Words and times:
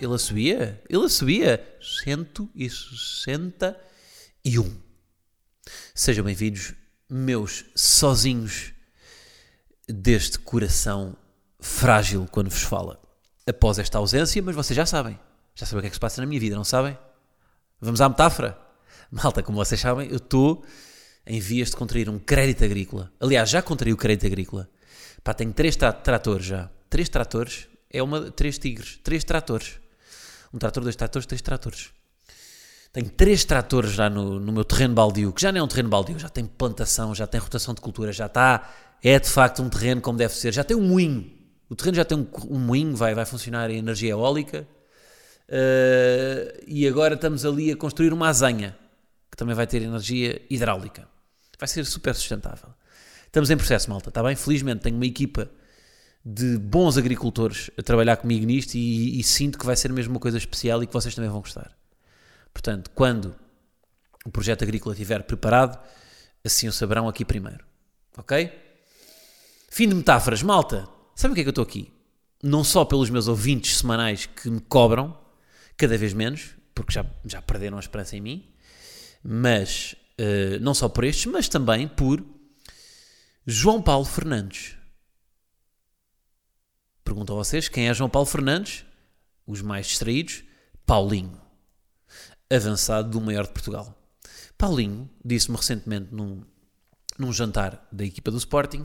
Ele 0.00 0.14
a? 0.14 0.18
Ele 0.88 1.04
a 1.04 1.08
subia? 1.08 1.76
161. 1.80 4.76
Sejam 5.94 6.24
bem-vindos, 6.24 6.74
meus 7.08 7.64
sozinhos 7.74 8.72
deste 9.88 10.38
coração 10.38 11.16
frágil 11.60 12.28
quando 12.30 12.50
vos 12.50 12.62
fala. 12.62 13.00
Após 13.46 13.78
esta 13.78 13.98
ausência, 13.98 14.42
mas 14.42 14.54
vocês 14.54 14.76
já 14.76 14.86
sabem. 14.86 15.18
Já 15.54 15.66
sabem 15.66 15.78
o 15.78 15.82
que 15.82 15.88
é 15.88 15.90
que 15.90 15.96
se 15.96 16.00
passa 16.00 16.20
na 16.20 16.26
minha 16.26 16.40
vida, 16.40 16.56
não 16.56 16.64
sabem? 16.64 16.98
Vamos 17.80 18.00
à 18.00 18.08
metáfora? 18.08 18.58
Malta, 19.10 19.42
como 19.42 19.56
vocês 19.56 19.80
sabem, 19.80 20.08
eu 20.08 20.16
estou 20.16 20.64
em 21.26 21.40
vias 21.40 21.70
de 21.70 21.76
contrair 21.76 22.08
um 22.08 22.18
crédito 22.18 22.64
agrícola. 22.64 23.12
Aliás, 23.20 23.50
já 23.50 23.62
contraí 23.62 23.92
o 23.92 23.96
crédito 23.96 24.26
agrícola. 24.26 24.68
Pá, 25.22 25.34
tenho 25.34 25.52
três 25.52 25.76
tra 25.76 25.92
tratores 25.92 26.46
já. 26.46 26.70
Três 26.88 27.08
tratores 27.08 27.68
é 27.90 28.02
uma. 28.02 28.30
Três 28.30 28.58
tigres. 28.58 28.98
Três 29.02 29.24
tratores. 29.24 29.78
Um 30.52 30.58
trator, 30.58 30.82
dois 30.82 30.96
tratores, 30.96 31.26
três 31.26 31.42
tratores. 31.42 31.90
Tenho 32.92 33.10
três 33.10 33.44
tratores 33.44 33.92
já 33.92 34.08
no, 34.08 34.40
no 34.40 34.50
meu 34.50 34.64
terreno 34.64 34.94
baldio, 34.94 35.32
que 35.32 35.42
já 35.42 35.52
não 35.52 35.60
é 35.60 35.62
um 35.62 35.68
terreno 35.68 35.90
baldio, 35.90 36.18
já 36.18 36.28
tem 36.28 36.46
plantação, 36.46 37.14
já 37.14 37.26
tem 37.26 37.38
rotação 37.38 37.74
de 37.74 37.80
cultura, 37.80 38.12
já 38.12 38.26
está. 38.26 38.68
É 39.02 39.18
de 39.18 39.28
facto 39.28 39.62
um 39.62 39.68
terreno 39.68 40.00
como 40.00 40.18
deve 40.18 40.34
ser. 40.34 40.52
Já 40.52 40.64
tem 40.64 40.76
um 40.76 40.82
moinho. 40.82 41.30
O 41.68 41.76
terreno 41.76 41.96
já 41.96 42.04
tem 42.04 42.18
um, 42.18 42.26
um 42.48 42.58
moinho, 42.58 42.96
vai, 42.96 43.14
vai 43.14 43.26
funcionar 43.26 43.70
em 43.70 43.78
energia 43.78 44.10
eólica. 44.10 44.66
Uh, 45.48 46.64
e 46.66 46.86
agora 46.86 47.14
estamos 47.14 47.44
ali 47.44 47.70
a 47.70 47.76
construir 47.76 48.12
uma 48.12 48.28
azanha, 48.28 48.76
que 49.30 49.36
também 49.36 49.54
vai 49.54 49.66
ter 49.66 49.82
energia 49.82 50.40
hidráulica. 50.50 51.06
Vai 51.58 51.68
ser 51.68 51.84
super 51.84 52.14
sustentável. 52.14 52.70
Estamos 53.26 53.50
em 53.50 53.56
processo, 53.56 53.90
malta, 53.90 54.08
está 54.08 54.22
bem? 54.22 54.34
Felizmente 54.34 54.82
tenho 54.82 54.96
uma 54.96 55.06
equipa 55.06 55.50
de 56.30 56.58
bons 56.58 56.98
agricultores 56.98 57.70
a 57.78 57.82
trabalhar 57.82 58.18
comigo 58.18 58.44
nisto 58.44 58.74
e, 58.74 59.18
e, 59.18 59.24
sinto 59.24 59.58
que 59.58 59.64
vai 59.64 59.74
ser 59.74 59.90
mesmo 59.90 60.12
uma 60.12 60.20
coisa 60.20 60.36
especial 60.36 60.82
e 60.82 60.86
que 60.86 60.92
vocês 60.92 61.14
também 61.14 61.30
vão 61.30 61.40
gostar. 61.40 61.74
Portanto, 62.52 62.90
quando 62.94 63.34
o 64.26 64.30
projeto 64.30 64.62
agrícola 64.62 64.94
estiver 64.94 65.22
preparado, 65.22 65.82
assim 66.44 66.68
o 66.68 66.72
saberão 66.72 67.08
aqui 67.08 67.24
primeiro. 67.24 67.64
Ok? 68.14 68.52
Fim 69.70 69.88
de 69.88 69.94
metáforas. 69.94 70.42
Malta, 70.42 70.86
sabe 71.14 71.32
o 71.32 71.34
que 71.34 71.40
é 71.40 71.44
que 71.44 71.48
eu 71.48 71.52
estou 71.52 71.64
aqui? 71.64 71.90
Não 72.42 72.62
só 72.62 72.84
pelos 72.84 73.08
meus 73.08 73.26
ouvintes 73.26 73.78
semanais 73.78 74.26
que 74.26 74.50
me 74.50 74.60
cobram, 74.60 75.18
cada 75.78 75.96
vez 75.96 76.12
menos, 76.12 76.50
porque 76.74 76.92
já, 76.92 77.06
já 77.24 77.40
perderam 77.40 77.78
a 77.78 77.80
esperança 77.80 78.16
em 78.16 78.20
mim, 78.20 78.52
mas 79.24 79.96
uh, 80.20 80.60
não 80.60 80.74
só 80.74 80.90
por 80.90 81.04
estes, 81.04 81.24
mas 81.24 81.48
também 81.48 81.88
por 81.88 82.22
João 83.46 83.80
Paulo 83.80 84.04
Fernandes. 84.04 84.77
Pergunto 87.08 87.32
a 87.32 87.36
vocês 87.36 87.70
quem 87.70 87.88
é 87.88 87.94
João 87.94 88.10
Paulo 88.10 88.26
Fernandes? 88.26 88.84
Os 89.46 89.62
mais 89.62 89.86
distraídos, 89.86 90.44
Paulinho, 90.84 91.40
avançado 92.52 93.08
do 93.08 93.18
maior 93.18 93.46
de 93.46 93.52
Portugal. 93.54 93.98
Paulinho 94.58 95.08
disse-me 95.24 95.56
recentemente 95.56 96.14
num, 96.14 96.44
num 97.18 97.32
jantar 97.32 97.88
da 97.90 98.04
equipa 98.04 98.30
do 98.30 98.36
Sporting. 98.36 98.82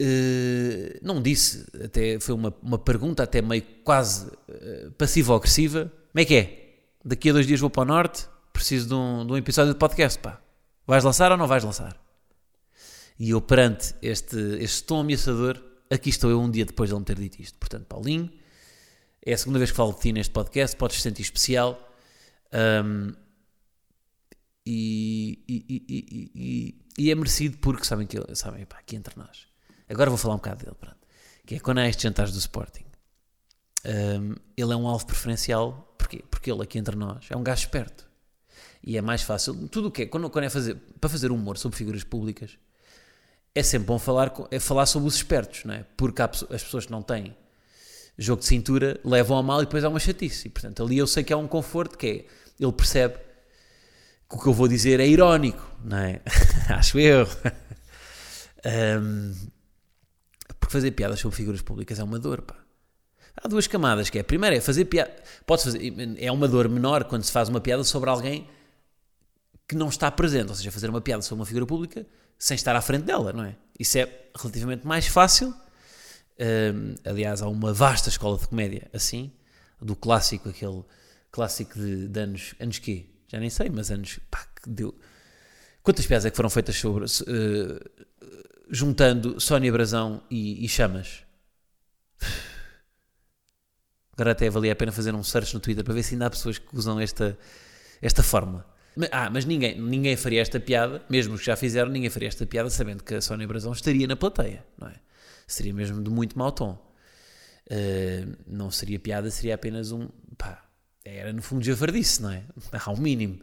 Uh, 0.00 0.98
não 1.02 1.20
disse, 1.20 1.66
até 1.84 2.18
foi 2.18 2.34
uma, 2.34 2.56
uma 2.62 2.78
pergunta 2.78 3.24
até 3.24 3.42
meio 3.42 3.62
quase 3.84 4.28
uh, 4.28 4.90
passivo-agressiva. 4.96 5.92
Como 6.12 6.22
é 6.22 6.24
que 6.24 6.34
é? 6.34 6.78
Daqui 7.04 7.28
a 7.28 7.34
dois 7.34 7.46
dias 7.46 7.60
vou 7.60 7.68
para 7.68 7.82
o 7.82 7.84
Norte, 7.84 8.26
preciso 8.54 8.88
de 8.88 8.94
um, 8.94 9.26
de 9.26 9.32
um 9.34 9.36
episódio 9.36 9.74
de 9.74 9.78
podcast, 9.78 10.18
pá. 10.18 10.40
Vais 10.86 11.04
lançar 11.04 11.30
ou 11.30 11.36
não 11.36 11.46
vais 11.46 11.62
lançar? 11.62 11.94
E 13.18 13.28
eu, 13.28 13.40
perante 13.42 13.94
este, 14.00 14.38
este 14.60 14.82
tom 14.84 15.00
ameaçador, 15.00 15.68
aqui 15.90 16.08
estou 16.08 16.30
eu 16.30 16.40
um 16.40 16.50
dia 16.50 16.64
depois 16.64 16.88
de 16.88 16.94
ele 16.94 17.00
me 17.00 17.04
ter 17.04 17.16
dito 17.16 17.40
isto. 17.40 17.58
Portanto, 17.58 17.86
Paulinho, 17.86 18.30
é 19.24 19.32
a 19.32 19.38
segunda 19.38 19.58
vez 19.58 19.70
que 19.70 19.76
falo 19.76 19.92
de 19.92 20.00
ti 20.00 20.12
neste 20.12 20.32
podcast, 20.32 20.76
podes 20.76 20.96
te 20.96 21.02
sentir 21.02 21.22
especial. 21.22 21.78
Um, 22.52 23.12
e, 24.64 25.42
e, 25.48 25.84
e, 25.88 26.84
e, 26.98 27.10
é 27.10 27.14
merecido 27.14 27.58
porque 27.58 27.84
sabem 27.84 28.06
que 28.06 28.18
sabem, 28.34 28.64
pá, 28.66 28.78
aqui 28.78 28.96
entre 28.96 29.18
nós. 29.18 29.48
Agora 29.88 30.10
vou 30.10 30.18
falar 30.18 30.34
um 30.34 30.38
bocado 30.38 30.64
dele, 30.64 30.76
pronto. 30.78 30.98
Que 31.44 31.56
é 31.56 31.60
quando 31.60 31.78
há 31.78 31.88
estes 31.88 32.02
jantares 32.02 32.32
do 32.32 32.38
Sporting. 32.38 32.84
Um, 33.84 34.34
ele 34.56 34.72
é 34.72 34.76
um 34.76 34.86
alvo 34.86 35.06
preferencial, 35.06 35.94
porquê? 35.98 36.22
Porque 36.30 36.50
ele 36.50 36.62
aqui 36.62 36.78
entre 36.78 36.94
nós 36.94 37.26
é 37.30 37.36
um 37.36 37.42
gajo 37.42 37.62
esperto. 37.62 38.08
E 38.82 38.96
é 38.96 39.02
mais 39.02 39.22
fácil, 39.22 39.68
tudo 39.68 39.88
o 39.88 39.90
que 39.90 40.02
é, 40.02 40.06
quando, 40.06 40.30
quando 40.30 40.44
é 40.44 40.50
fazer, 40.50 40.76
para 41.00 41.10
fazer 41.10 41.30
humor 41.30 41.58
sobre 41.58 41.76
figuras 41.76 42.04
públicas, 42.04 42.58
é 43.54 43.62
sempre 43.62 43.86
bom 43.86 43.98
falar, 43.98 44.32
é 44.50 44.60
falar 44.60 44.86
sobre 44.86 45.08
os 45.08 45.16
espertos, 45.16 45.64
não 45.64 45.74
é? 45.74 45.84
Porque 45.96 46.22
as 46.22 46.62
pessoas 46.62 46.86
que 46.86 46.92
não 46.92 47.02
têm 47.02 47.36
jogo 48.16 48.40
de 48.40 48.46
cintura 48.46 49.00
levam 49.04 49.38
a 49.38 49.42
mal 49.42 49.62
e 49.62 49.64
depois 49.64 49.82
há 49.82 49.88
uma 49.88 49.98
chatice. 49.98 50.48
E, 50.48 50.50
portanto, 50.50 50.82
ali 50.82 50.98
eu 50.98 51.06
sei 51.06 51.24
que 51.24 51.32
há 51.32 51.36
um 51.36 51.48
conforto 51.48 51.96
que 51.96 52.06
é, 52.06 52.24
ele 52.62 52.72
percebe 52.72 53.14
que 54.28 54.36
o 54.36 54.38
que 54.38 54.46
eu 54.46 54.52
vou 54.52 54.68
dizer 54.68 55.00
é 55.00 55.06
irónico, 55.06 55.64
não 55.82 55.96
é? 55.96 56.20
Acho 56.68 56.98
eu. 56.98 57.26
um, 59.02 59.34
porque 60.58 60.72
fazer 60.72 60.90
piadas 60.92 61.18
sobre 61.18 61.36
figuras 61.36 61.62
públicas 61.62 61.98
é 61.98 62.04
uma 62.04 62.18
dor, 62.18 62.42
pá. 62.42 62.56
Há 63.42 63.48
duas 63.48 63.66
camadas, 63.66 64.10
que 64.10 64.18
é, 64.18 64.20
a 64.20 64.24
primeira 64.24 64.56
é 64.56 64.60
fazer 64.60 64.84
piada, 64.84 65.10
pode 65.46 65.64
fazer, 65.64 65.80
é 66.18 66.30
uma 66.30 66.46
dor 66.46 66.68
menor 66.68 67.04
quando 67.04 67.22
se 67.22 67.32
faz 67.32 67.48
uma 67.48 67.60
piada 67.60 67.82
sobre 67.84 68.10
alguém 68.10 68.46
que 69.70 69.76
não 69.76 69.88
está 69.88 70.10
presente, 70.10 70.48
ou 70.48 70.54
seja, 70.56 70.72
fazer 70.72 70.90
uma 70.90 71.00
piada 71.00 71.22
sobre 71.22 71.42
uma 71.42 71.46
figura 71.46 71.64
pública 71.64 72.04
sem 72.36 72.56
estar 72.56 72.74
à 72.74 72.80
frente 72.80 73.04
dela, 73.04 73.32
não 73.32 73.44
é? 73.44 73.54
Isso 73.78 73.98
é 73.98 74.24
relativamente 74.36 74.84
mais 74.84 75.06
fácil. 75.06 75.54
Um, 76.40 76.96
aliás, 77.08 77.40
há 77.40 77.46
uma 77.46 77.72
vasta 77.72 78.08
escola 78.08 78.36
de 78.36 78.48
comédia 78.48 78.90
assim, 78.92 79.30
do 79.80 79.94
clássico, 79.94 80.48
aquele 80.48 80.82
clássico 81.30 81.78
de, 81.78 82.08
de 82.08 82.20
anos, 82.20 82.52
anos 82.58 82.80
quê? 82.80 83.06
Já 83.28 83.38
nem 83.38 83.48
sei, 83.48 83.70
mas 83.70 83.92
anos, 83.92 84.18
pá, 84.28 84.44
que 84.60 84.68
deu... 84.68 84.92
Quantas 85.84 86.04
piadas 86.04 86.24
é 86.24 86.30
que 86.30 86.36
foram 86.36 86.50
feitas 86.50 86.74
sobre, 86.74 87.04
uh, 87.04 88.06
juntando 88.68 89.38
Sónia 89.38 89.70
Brazão 89.70 90.20
e, 90.28 90.64
e 90.64 90.68
Chamas? 90.68 91.22
Agora 94.14 94.32
até 94.32 94.50
valia 94.50 94.72
a 94.72 94.76
pena 94.76 94.90
fazer 94.90 95.14
um 95.14 95.22
search 95.22 95.54
no 95.54 95.60
Twitter 95.60 95.84
para 95.84 95.94
ver 95.94 96.02
se 96.02 96.14
ainda 96.14 96.26
há 96.26 96.30
pessoas 96.30 96.58
que 96.58 96.76
usam 96.76 96.98
esta, 96.98 97.38
esta 98.02 98.20
forma. 98.20 98.68
Ah, 99.12 99.30
mas 99.30 99.44
ninguém, 99.44 99.80
ninguém 99.80 100.16
faria 100.16 100.40
esta 100.40 100.58
piada, 100.58 101.02
mesmo 101.08 101.34
os 101.34 101.40
que 101.40 101.46
já 101.46 101.56
fizeram, 101.56 101.90
ninguém 101.90 102.10
faria 102.10 102.28
esta 102.28 102.44
piada 102.44 102.68
sabendo 102.70 103.04
que 103.04 103.14
a 103.14 103.20
Sónia 103.20 103.46
Brasão 103.46 103.72
estaria 103.72 104.06
na 104.06 104.16
plateia, 104.16 104.64
não 104.78 104.88
é? 104.88 104.94
Seria 105.46 105.72
mesmo 105.72 106.02
de 106.02 106.10
muito 106.10 106.38
mau 106.38 106.52
tom. 106.52 106.78
Uh, 107.70 108.36
não 108.46 108.70
seria 108.70 108.98
piada, 108.98 109.30
seria 109.30 109.54
apenas 109.54 109.92
um. 109.92 110.08
pá, 110.36 110.64
era 111.04 111.32
no 111.32 111.40
fundo 111.40 111.64
javardice, 111.64 112.22
não 112.22 112.30
é? 112.30 112.42
Um 112.88 112.96
mínimo. 112.96 113.40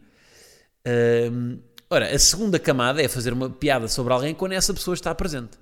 Uh, 0.85 1.59
ora, 1.89 2.13
a 2.13 2.19
segunda 2.19 2.59
camada 2.59 3.01
é 3.01 3.07
fazer 3.07 3.33
uma 3.33 3.49
piada 3.49 3.87
sobre 3.87 4.13
alguém 4.13 4.35
quando 4.35 4.53
essa 4.53 4.73
pessoa 4.73 4.93
está 4.93 5.13
presente. 5.15 5.57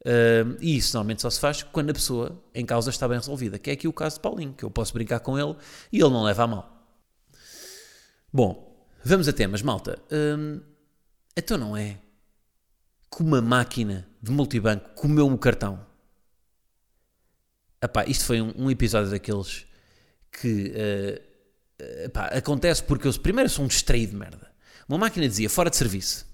Uh, 0.00 0.56
e 0.60 0.76
isso 0.76 0.94
normalmente 0.94 1.22
só 1.22 1.30
se 1.30 1.40
faz 1.40 1.62
quando 1.62 1.90
a 1.90 1.94
pessoa 1.94 2.42
em 2.54 2.64
causa 2.66 2.90
está 2.90 3.08
bem 3.08 3.16
resolvida, 3.16 3.58
que 3.58 3.70
é 3.70 3.72
aqui 3.72 3.88
o 3.88 3.92
caso 3.92 4.16
de 4.16 4.20
Paulinho, 4.20 4.52
que 4.52 4.62
eu 4.62 4.70
posso 4.70 4.92
brincar 4.92 5.20
com 5.20 5.38
ele 5.38 5.56
e 5.90 5.98
ele 5.98 6.10
não 6.10 6.22
leva 6.22 6.44
a 6.44 6.46
mal. 6.46 6.86
Bom, 8.30 8.73
Vamos 9.04 9.28
a 9.28 9.32
temas, 9.34 9.60
malta. 9.60 9.98
Hum, 10.10 10.60
então 11.36 11.58
não 11.58 11.76
é 11.76 11.98
que 13.14 13.22
uma 13.22 13.42
máquina 13.42 14.08
de 14.22 14.30
multibanco 14.30 14.90
comeu 14.94 15.26
um 15.26 15.36
cartão. 15.36 15.84
Epá, 17.82 18.06
isto 18.06 18.24
foi 18.24 18.40
um, 18.40 18.54
um 18.56 18.70
episódio 18.70 19.10
daqueles 19.10 19.66
que 20.32 20.72
uh, 20.72 22.04
epá, 22.04 22.28
acontece 22.28 22.82
porque 22.82 23.06
eu 23.06 23.12
primeiro 23.20 23.50
sou 23.50 23.66
um 23.66 23.68
distraído 23.68 24.16
merda. 24.16 24.50
Uma 24.88 24.96
máquina 24.96 25.28
dizia 25.28 25.50
fora 25.50 25.68
de 25.68 25.76
serviço. 25.76 26.26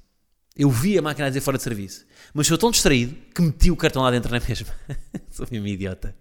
Eu 0.57 0.71
vi 0.71 0.97
a 0.97 1.03
máquina 1.03 1.29
dizer 1.29 1.41
fora 1.41 1.57
de 1.57 1.65
serviço. 1.65 2.07
Mas 2.33 2.47
sou 2.47 2.57
tão 2.57 2.71
distraído 2.71 3.17
que 3.35 3.43
meti 3.43 3.71
o 3.73 3.77
cartão 3.77 4.03
lá 4.03 4.13
dentro 4.13 4.31
na 4.31 4.39
mesma. 4.39 4.73
sou 5.29 5.47
mesmo 5.51 5.67
idiota. 5.67 6.15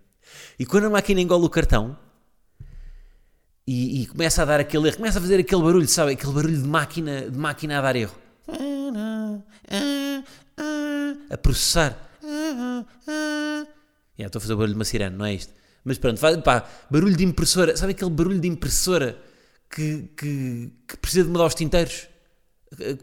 E 0.57 0.65
quando 0.65 0.85
a 0.85 0.89
máquina 0.89 1.21
engole 1.21 1.45
o 1.45 1.49
cartão, 1.49 1.95
e, 3.71 4.01
e, 4.01 4.07
começa 4.07 4.41
a 4.41 4.45
dar 4.45 4.59
aquele 4.59 4.87
erro, 4.87 4.97
começa 4.97 5.19
a 5.19 5.21
fazer 5.21 5.39
aquele 5.39 5.61
barulho, 5.61 5.87
sabe? 5.87 6.13
Aquele 6.13 6.33
barulho 6.33 6.57
de 6.57 6.67
máquina, 6.67 7.29
de 7.29 7.37
máquina 7.37 7.77
a 7.77 7.81
dar 7.81 7.95
erro. 7.95 8.15
A 11.29 11.37
processar. 11.37 11.95
Yeah, 14.17 14.25
estou 14.25 14.39
a 14.39 14.41
fazer 14.41 14.53
o 14.53 14.57
barulho 14.57 14.73
de 14.73 14.79
uma 14.79 14.85
sirene, 14.85 15.15
não 15.15 15.23
é 15.23 15.35
isto? 15.35 15.53
Mas 15.85 15.99
pronto, 15.99 16.19
vai, 16.19 16.41
pá, 16.41 16.67
barulho 16.89 17.15
de 17.15 17.23
impressora. 17.23 17.77
Sabe 17.77 17.91
aquele 17.91 18.09
barulho 18.09 18.39
de 18.39 18.47
impressora 18.47 19.21
que, 19.69 20.09
que, 20.17 20.71
que 20.87 20.97
precisa 20.97 21.25
de 21.25 21.29
mudar 21.29 21.45
os 21.45 21.53
tinteiros? 21.53 22.07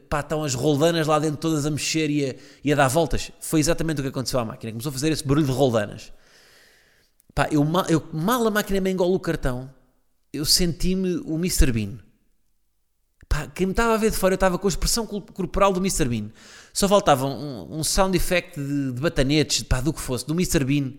Pá, 0.08 0.18
estão 0.18 0.42
as 0.42 0.54
roldanas 0.54 1.06
lá 1.06 1.20
dentro 1.20 1.36
todas 1.36 1.64
a 1.64 1.70
mexer 1.70 2.10
e 2.10 2.30
a, 2.30 2.34
e 2.64 2.72
a 2.72 2.76
dar 2.76 2.88
voltas. 2.88 3.30
Foi 3.40 3.60
exatamente 3.60 4.00
o 4.00 4.02
que 4.02 4.08
aconteceu 4.08 4.40
à 4.40 4.44
máquina. 4.44 4.72
Começou 4.72 4.90
a 4.90 4.92
fazer 4.92 5.12
esse 5.12 5.24
barulho 5.24 5.46
de 5.46 5.52
roldanas. 5.52 6.12
Pá, 7.32 7.46
eu, 7.52 7.64
eu 7.88 8.04
mal 8.12 8.44
a 8.44 8.50
máquina 8.50 8.80
me 8.80 8.90
engole 8.90 9.14
o 9.14 9.20
cartão, 9.20 9.70
eu 10.36 10.44
senti-me 10.44 11.16
o 11.24 11.36
Mr. 11.36 11.72
Bean. 11.72 11.98
Pá, 13.28 13.46
quem 13.48 13.66
me 13.66 13.72
estava 13.72 13.94
a 13.94 13.96
ver 13.96 14.10
de 14.10 14.16
fora, 14.16 14.34
eu 14.34 14.36
estava 14.36 14.58
com 14.58 14.66
a 14.66 14.70
expressão 14.70 15.06
corporal 15.06 15.72
do 15.72 15.80
Mr. 15.80 16.08
Bean. 16.08 16.30
Só 16.72 16.88
faltava 16.88 17.26
um, 17.26 17.78
um 17.78 17.84
sound 17.84 18.16
effect 18.16 18.60
de, 18.60 18.92
de 18.92 19.00
batanetes, 19.00 19.62
pá, 19.62 19.80
do 19.80 19.92
que 19.92 20.00
fosse, 20.00 20.26
do 20.26 20.34
Mr. 20.34 20.64
Bean. 20.64 20.92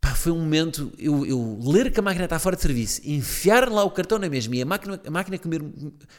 Pá, 0.00 0.14
foi 0.14 0.32
um 0.32 0.38
momento, 0.40 0.92
eu, 0.98 1.24
eu 1.24 1.60
ler 1.62 1.92
que 1.92 2.00
a 2.00 2.02
máquina 2.02 2.24
está 2.24 2.38
fora 2.38 2.56
de 2.56 2.62
serviço, 2.62 3.00
enfiar 3.04 3.70
lá 3.70 3.84
o 3.84 3.90
cartão 3.90 4.18
na 4.18 4.28
mesma 4.28 4.56
e 4.56 4.62
a 4.62 4.66
máquina, 4.66 5.00
a 5.06 5.10
máquina 5.10 5.38
comer 5.38 5.62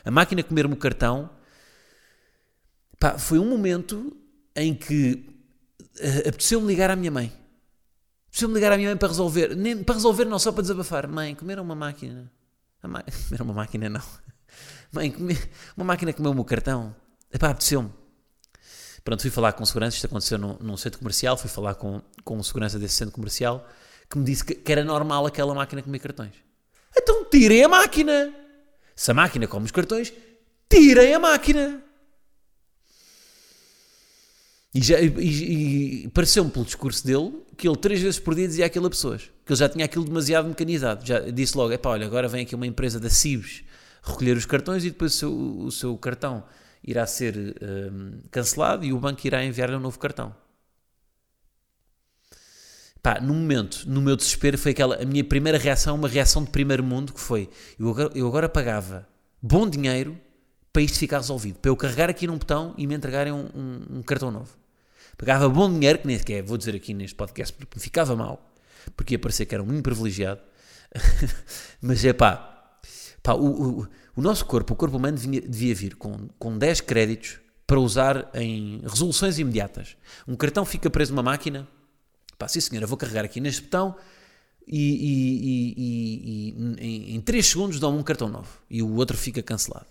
a 0.05 0.11
máquina 0.11 0.41
comer-me 0.41 0.73
o 0.73 0.77
cartão, 0.77 1.29
pá, 2.97 3.17
foi 3.17 3.39
um 3.39 3.49
momento 3.49 4.15
em 4.55 4.73
que 4.73 5.25
uh, 5.99 6.29
apeteceu-me 6.29 6.65
ligar 6.65 6.89
à 6.89 6.95
minha 6.95 7.11
mãe. 7.11 7.42
Apeteceu-me 8.33 8.55
ligar 8.55 8.71
à 8.71 8.77
minha 8.77 8.89
mãe 8.89 8.97
para 8.97 9.09
resolver, 9.09 9.55
nem, 9.55 9.83
para 9.83 9.93
resolver 9.93 10.25
não, 10.25 10.39
só 10.39 10.51
para 10.51 10.63
desabafar. 10.63 11.07
Mãe, 11.07 11.35
comeram 11.35 11.61
uma 11.61 11.75
máquina. 11.75 12.31
Mãe, 12.81 13.03
comeram 13.29 13.45
uma 13.45 13.53
máquina 13.53 13.87
não. 13.87 14.01
Mãe, 14.91 15.11
comer, 15.11 15.51
uma 15.77 15.85
máquina 15.85 16.11
comeu-me 16.11 16.39
o 16.39 16.43
cartão. 16.43 16.95
Epá, 17.31 17.51
apeteceu-me. 17.51 17.91
Pronto, 19.03 19.21
fui 19.21 19.29
falar 19.29 19.53
com 19.53 19.63
segurança, 19.63 19.97
isto 19.97 20.07
aconteceu 20.07 20.39
num, 20.39 20.57
num, 20.59 20.75
centro 20.75 20.97
comercial, 20.97 21.37
fui 21.37 21.47
falar 21.47 21.75
com, 21.75 22.01
com 22.23 22.41
segurança 22.41 22.79
desse 22.79 22.95
centro 22.95 23.13
comercial, 23.13 23.69
que 24.09 24.17
me 24.17 24.25
disse 24.25 24.43
que, 24.43 24.55
que 24.55 24.71
era 24.71 24.83
normal 24.83 25.27
aquela 25.27 25.53
máquina 25.53 25.83
comer 25.83 25.99
cartões. 25.99 26.33
Então 26.97 27.25
tirem 27.25 27.63
a 27.63 27.69
máquina! 27.69 28.33
Se 28.95 29.11
a 29.11 29.13
máquina 29.13 29.45
come 29.45 29.65
os 29.65 29.71
cartões, 29.71 30.11
tirem 30.67 31.13
a 31.13 31.19
máquina! 31.19 31.83
E, 34.73 34.81
já, 34.81 34.99
e, 34.99 36.05
e 36.05 36.07
pareceu-me 36.07 36.49
pelo 36.49 36.65
discurso 36.65 37.05
dele 37.05 37.42
que 37.57 37.67
ele 37.67 37.77
três 37.77 38.01
vezes 38.01 38.19
por 38.19 38.35
dia 38.35 38.47
dizia 38.47 38.65
aquilo 38.65 38.87
a 38.87 38.89
pessoas. 38.89 39.23
Que 39.45 39.51
ele 39.51 39.59
já 39.59 39.69
tinha 39.69 39.85
aquilo 39.85 40.05
demasiado 40.05 40.47
mecanizado. 40.47 41.05
Já 41.05 41.19
disse 41.19 41.57
logo: 41.57 41.71
é 41.71 41.77
pá, 41.77 41.91
olha, 41.91 42.05
agora 42.05 42.27
vem 42.27 42.43
aqui 42.43 42.55
uma 42.55 42.67
empresa 42.67 42.99
da 42.99 43.09
Cibes 43.09 43.63
recolher 44.03 44.35
os 44.35 44.45
cartões 44.45 44.83
e 44.83 44.89
depois 44.89 45.13
o 45.13 45.17
seu, 45.17 45.59
o 45.59 45.71
seu 45.71 45.97
cartão 45.97 46.43
irá 46.83 47.07
ser 47.07 47.35
um, 47.37 48.19
cancelado 48.29 48.83
e 48.83 48.91
o 48.91 48.99
banco 48.99 49.25
irá 49.25 49.43
enviar-lhe 49.43 49.75
um 49.75 49.79
novo 49.79 49.97
cartão. 49.97 50.35
Pá, 53.01 53.19
no 53.19 53.33
momento, 53.33 53.83
no 53.85 54.01
meu 54.01 54.15
desespero, 54.15 54.57
foi 54.57 54.71
aquela 54.71 55.01
a 55.01 55.05
minha 55.05 55.23
primeira 55.23 55.57
reação, 55.57 55.95
uma 55.95 56.07
reação 56.07 56.43
de 56.43 56.49
primeiro 56.49 56.83
mundo, 56.83 57.13
que 57.13 57.19
foi, 57.19 57.49
eu 57.79 57.89
agora, 57.89 58.11
eu 58.15 58.27
agora 58.27 58.49
pagava 58.49 59.07
bom 59.41 59.69
dinheiro 59.69 60.17
para 60.71 60.81
isto 60.81 60.97
ficar 60.97 61.17
resolvido, 61.17 61.59
para 61.59 61.69
eu 61.69 61.75
carregar 61.75 62.09
aqui 62.09 62.25
num 62.27 62.37
botão 62.37 62.73
e 62.77 62.87
me 62.87 62.95
entregarem 62.95 63.31
um, 63.31 63.49
um, 63.53 63.97
um 63.97 64.03
cartão 64.03 64.31
novo. 64.31 64.62
Pagava 65.17 65.47
bom 65.49 65.71
dinheiro, 65.71 65.99
que 65.99 66.07
nem 66.07 66.17
sequer 66.17 66.43
vou 66.43 66.57
dizer 66.57 66.75
aqui 66.75 66.93
neste 66.93 67.15
podcast, 67.15 67.53
porque 67.53 67.77
me 67.77 67.81
ficava 67.81 68.15
mal, 68.15 68.53
porque 68.95 69.13
ia 69.15 69.19
parecer 69.19 69.45
que 69.45 69.55
era 69.55 69.63
um 69.63 69.81
privilegiado, 69.81 70.41
mas 71.81 72.03
é 72.03 72.13
pá, 72.13 72.77
pá 73.21 73.33
o, 73.33 73.81
o 73.81 73.87
o 74.15 74.21
nosso 74.21 74.45
corpo, 74.45 74.73
o 74.73 74.75
corpo 74.75 74.97
humano, 74.97 75.17
devia, 75.17 75.41
devia 75.41 75.75
vir 75.75 75.95
com, 75.95 76.27
com 76.37 76.57
10 76.57 76.81
créditos 76.81 77.39
para 77.65 77.79
usar 77.79 78.29
em 78.33 78.79
resoluções 78.83 79.39
imediatas. 79.39 79.97
Um 80.27 80.35
cartão 80.35 80.63
fica 80.65 80.89
preso 80.89 81.11
numa 81.11 81.23
máquina, 81.23 81.67
pá, 82.37 82.47
sim 82.47 82.59
senhora, 82.59 82.85
vou 82.85 82.97
carregar 82.97 83.25
aqui 83.25 83.39
neste 83.39 83.63
botão 83.63 83.95
e, 84.67 84.77
e, 84.77 85.73
e, 85.77 86.75
e 86.79 87.15
em 87.15 87.21
3 87.21 87.45
segundos 87.45 87.79
dão 87.79 87.97
um 87.97 88.03
cartão 88.03 88.29
novo 88.29 88.49
e 88.69 88.83
o 88.83 88.95
outro 88.95 89.17
fica 89.17 89.41
cancelado. 89.41 89.87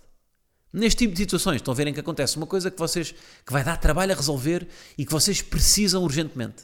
Neste 0.73 0.99
tipo 0.99 1.13
de 1.13 1.19
situações, 1.19 1.57
estão 1.57 1.71
a 1.71 1.77
verem 1.77 1.93
que 1.93 1.99
acontece 1.99 2.35
uma 2.35 2.47
coisa 2.47 2.71
que 2.71 2.79
vocês 2.79 3.13
que 3.45 3.53
vai 3.53 3.63
dar 3.63 3.77
trabalho 3.77 4.11
a 4.11 4.15
resolver 4.15 4.67
e 4.97 5.05
que 5.05 5.11
vocês 5.11 5.39
precisam 5.39 6.01
urgentemente. 6.01 6.63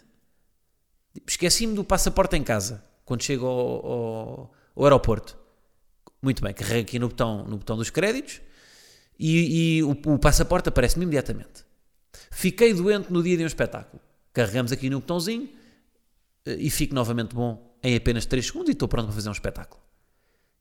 Esqueci-me 1.27 1.75
do 1.75 1.83
passaporte 1.83 2.35
em 2.35 2.44
casa 2.44 2.83
quando 3.06 3.21
chego 3.21 3.45
ao, 3.45 3.85
ao, 3.85 4.53
ao 4.75 4.83
aeroporto. 4.83 5.38
Muito 6.21 6.41
bem, 6.41 6.53
carrega 6.53 6.81
aqui 6.81 6.97
no 6.97 7.07
botão, 7.07 7.45
no 7.45 7.57
botão 7.57 7.77
dos 7.77 7.91
créditos 7.91 8.41
e, 9.17 9.77
e 9.77 9.83
o, 9.83 9.91
o, 9.91 10.17
passaporte 10.17 10.69
aparece-me 10.69 11.03
imediatamente. 11.03 11.63
Fiquei 12.31 12.73
doente 12.73 13.13
no 13.13 13.21
dia 13.21 13.38
de 13.38 13.44
um 13.44 13.47
espetáculo. 13.47 14.01
Carregamos 14.33 14.71
aqui 14.71 14.89
no 14.89 15.01
botãozinho 15.01 15.50
eh, 16.45 16.57
e 16.59 16.69
fico 16.71 16.95
novamente 16.95 17.35
bom 17.35 17.77
em 17.83 17.95
apenas 17.95 18.25
3 18.25 18.45
segundos 18.45 18.69
e 18.69 18.71
estou 18.71 18.88
pronto 18.88 19.05
para 19.05 19.15
fazer 19.15 19.29
um 19.29 19.33
espetáculo. 19.33 19.81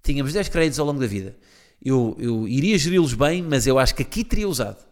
Tínhamos 0.03 0.33
10 0.33 0.49
créditos 0.51 0.79
ao 0.79 0.87
longo 0.87 1.01
da 1.01 1.07
vida. 1.07 1.37
Eu, 1.83 2.17
eu 2.19 2.49
iria 2.49 2.77
geri-los 2.77 3.15
bem, 3.15 3.43
mas 3.43 3.67
eu 3.67 3.79
acho 3.79 3.95
que 3.95 4.03
aqui 4.03 4.25
teria 4.25 4.49
usado. 4.49 4.85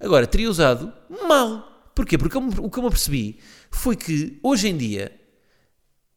Agora, 0.00 0.26
teria 0.26 0.48
usado 0.48 0.92
mal. 1.26 1.90
Porquê? 1.94 2.16
Porque 2.16 2.38
o 2.38 2.70
que 2.70 2.78
eu 2.78 2.82
me 2.82 2.88
apercebi 2.88 3.38
foi 3.70 3.96
que 3.96 4.38
hoje 4.42 4.68
em 4.68 4.76
dia 4.76 5.12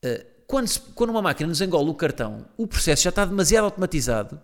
uh, 0.05 0.31
quando, 0.51 0.67
se, 0.67 0.79
quando 0.79 1.11
uma 1.11 1.21
máquina 1.21 1.47
nos 1.47 1.61
engola 1.61 1.89
o 1.89 1.95
cartão, 1.95 2.45
o 2.57 2.67
processo 2.67 3.03
já 3.03 3.09
está 3.09 3.23
demasiado 3.23 3.63
automatizado 3.63 4.39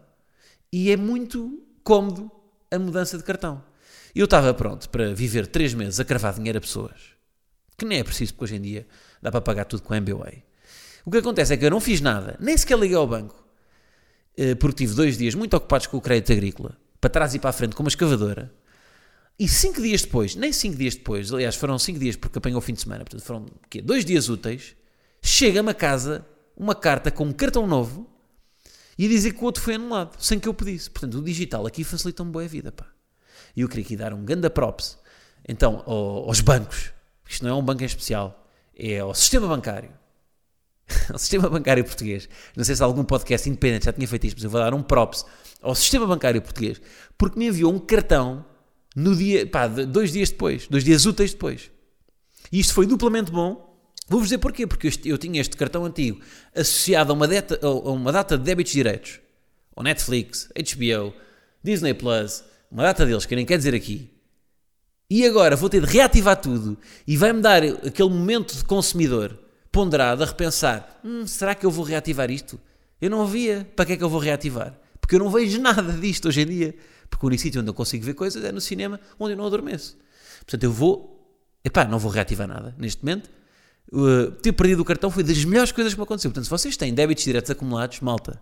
e 0.71 0.89
é 0.89 0.95
muito 0.95 1.61
cómodo 1.83 2.31
a 2.71 2.79
mudança 2.79 3.17
de 3.17 3.25
cartão. 3.25 3.61
Eu 4.15 4.23
estava 4.23 4.53
pronto 4.53 4.89
para 4.89 5.13
viver 5.13 5.47
3 5.47 5.73
meses 5.73 5.99
a 5.99 6.05
cravar 6.05 6.33
dinheiro 6.33 6.57
a 6.59 6.61
pessoas, 6.61 6.97
que 7.77 7.83
nem 7.83 7.99
é 7.99 8.03
preciso, 8.05 8.33
porque 8.33 8.45
hoje 8.45 8.55
em 8.55 8.61
dia 8.61 8.87
dá 9.21 9.29
para 9.29 9.41
pagar 9.41 9.65
tudo 9.65 9.83
com 9.83 9.93
MBWay. 9.93 10.45
O 11.05 11.11
que 11.11 11.17
acontece 11.17 11.53
é 11.53 11.57
que 11.57 11.65
eu 11.65 11.71
não 11.71 11.81
fiz 11.81 11.99
nada, 11.99 12.37
nem 12.39 12.57
sequer 12.57 12.79
liguei 12.79 12.95
ao 12.95 13.05
banco, 13.05 13.35
eh, 13.35 13.46
porque 14.59 14.85
tive 14.85 14.93
dois 14.95 15.17
dias 15.17 15.35
muito 15.35 15.55
ocupados 15.55 15.87
com 15.87 15.97
o 15.97 16.01
crédito 16.01 16.31
agrícola, 16.31 16.77
para 16.99 17.09
trás 17.09 17.33
e 17.33 17.39
para 17.39 17.49
a 17.49 17.53
frente 17.53 17.75
com 17.75 17.83
uma 17.83 17.89
escavadora, 17.89 18.53
e 19.39 19.47
cinco 19.47 19.81
dias 19.81 20.01
depois, 20.01 20.35
nem 20.35 20.51
cinco 20.51 20.77
dias 20.77 20.95
depois, 20.95 21.31
aliás, 21.31 21.55
foram 21.55 21.77
cinco 21.77 21.99
dias 21.99 22.15
porque 22.15 22.39
apanhou 22.39 22.57
o 22.57 22.61
fim 22.61 22.73
de 22.73 22.81
semana, 22.81 23.03
portanto 23.03 23.23
foram 23.23 23.45
quê? 23.69 23.81
dois 23.81 24.03
dias 24.03 24.29
úteis, 24.29 24.75
chega-me 25.21 25.69
a 25.69 25.73
casa 25.73 26.25
uma 26.55 26.73
carta 26.73 27.11
com 27.11 27.25
um 27.25 27.31
cartão 27.31 27.67
novo 27.67 28.09
e 28.97 29.05
a 29.05 29.09
dizer 29.09 29.33
que 29.33 29.41
o 29.41 29.43
outro 29.43 29.61
foi 29.61 29.75
anulado, 29.75 30.17
sem 30.19 30.39
que 30.39 30.47
eu 30.47 30.53
pedisse. 30.53 30.89
Portanto, 30.89 31.19
o 31.19 31.23
digital 31.23 31.67
aqui 31.67 31.83
facilita-me 31.83 32.31
boa 32.31 32.47
vida, 32.47 32.71
pá. 32.71 32.87
E 33.55 33.61
eu 33.61 33.69
queria 33.69 33.85
aqui 33.85 33.95
dar 33.95 34.11
um 34.11 34.25
ganda 34.25 34.49
props, 34.49 34.97
então, 35.47 35.83
aos 35.85 36.41
bancos. 36.41 36.91
Isto 37.29 37.45
não 37.45 37.51
é 37.51 37.53
um 37.53 37.63
banco 37.63 37.83
em 37.83 37.85
especial, 37.85 38.49
é 38.75 38.99
ao 38.99 39.13
sistema 39.13 39.47
bancário. 39.47 39.91
ao 41.11 41.17
sistema 41.17 41.49
bancário 41.49 41.83
português. 41.83 42.27
Não 42.55 42.63
sei 42.63 42.75
se 42.75 42.83
algum 42.83 43.03
podcast 43.03 43.49
independente 43.49 43.85
já 43.85 43.93
tinha 43.93 44.07
feito 44.07 44.27
isto, 44.27 44.37
mas 44.37 44.43
eu 44.43 44.49
vou 44.49 44.59
dar 44.59 44.73
um 44.73 44.83
props 44.83 45.25
ao 45.61 45.73
sistema 45.73 46.05
bancário 46.05 46.41
português, 46.41 46.81
porque 47.17 47.39
me 47.39 47.47
enviou 47.47 47.73
um 47.73 47.79
cartão 47.79 48.45
no 48.95 49.15
dia, 49.15 49.45
pá, 49.45 49.67
dois 49.67 50.11
dias 50.11 50.29
depois, 50.29 50.67
dois 50.67 50.83
dias 50.83 51.05
úteis 51.05 51.31
depois. 51.33 51.71
E 52.51 52.59
isto 52.59 52.73
foi 52.73 52.85
duplamente 52.85 53.31
bom, 53.31 53.67
Vou-vos 54.09 54.29
dizer 54.29 54.37
porquê, 54.37 54.65
porque 54.65 54.89
eu 55.03 55.17
tinha 55.17 55.41
este 55.41 55.57
cartão 55.57 55.83
antigo 55.83 56.21
associado 56.55 57.11
a 57.11 57.13
uma, 57.13 57.27
data, 57.27 57.59
a 57.61 57.69
uma 57.91 58.11
data 58.11 58.37
de 58.37 58.43
débitos 58.45 58.71
direitos, 58.71 59.19
ao 59.75 59.83
Netflix, 59.83 60.47
HBO, 60.55 61.13
Disney 61.61 61.93
Plus, 61.93 62.41
uma 62.71 62.83
data 62.83 63.05
deles 63.05 63.25
que 63.25 63.33
eu 63.33 63.35
nem 63.35 63.45
quero 63.45 63.57
dizer 63.57 63.75
aqui. 63.75 64.09
E 65.09 65.25
agora 65.25 65.57
vou 65.57 65.69
ter 65.69 65.85
de 65.85 65.91
reativar 65.91 66.37
tudo 66.37 66.77
e 67.05 67.17
vai-me 67.17 67.41
dar 67.41 67.61
aquele 67.63 68.09
momento 68.09 68.55
de 68.55 68.63
consumidor 68.63 69.37
ponderado 69.77 70.23
a 70.23 70.25
repensar: 70.25 70.99
hum, 71.03 71.27
será 71.27 71.53
que 71.53 71.65
eu 71.65 71.69
vou 71.69 71.85
reativar 71.85 72.31
isto? 72.31 72.59
Eu 72.99 73.11
não 73.11 73.27
via, 73.27 73.69
para 73.75 73.85
que 73.85 73.93
é 73.93 73.97
que 73.97 74.03
eu 74.03 74.09
vou 74.09 74.19
reativar? 74.19 74.73
Porque 74.99 75.15
eu 75.15 75.19
não 75.19 75.29
vejo 75.29 75.61
nada 75.61 75.93
disto 75.93 76.27
hoje 76.27 76.41
em 76.41 76.47
dia. 76.47 76.75
Porque 77.09 77.23
o 77.23 77.27
único 77.27 77.41
sítio 77.41 77.61
onde 77.61 77.69
eu 77.69 77.73
consigo 77.73 78.03
ver 78.03 78.15
coisas 78.15 78.43
é 78.43 78.51
no 78.51 78.59
cinema, 78.59 78.99
onde 79.19 79.33
eu 79.33 79.37
não 79.37 79.45
adormeço. 79.45 79.95
Portanto, 80.39 80.63
eu 80.63 80.71
vou, 80.71 81.31
epá, 81.63 81.85
não 81.85 81.99
vou 81.99 82.11
reativar 82.11 82.47
nada 82.47 82.75
neste 82.77 83.05
momento 83.05 83.29
uh, 83.91 84.31
ter 84.31 84.51
perdido 84.51 84.81
o 84.81 84.85
cartão 84.85 85.09
foi 85.09 85.23
das 85.23 85.43
melhores 85.45 85.71
coisas 85.71 85.93
que 85.93 85.99
me 85.99 86.03
aconteceu. 86.03 86.31
Portanto, 86.31 86.45
se 86.45 86.49
vocês 86.49 86.75
têm 86.75 86.93
débitos 86.93 87.23
diretos 87.23 87.51
acumulados, 87.51 87.99
malta, 87.99 88.41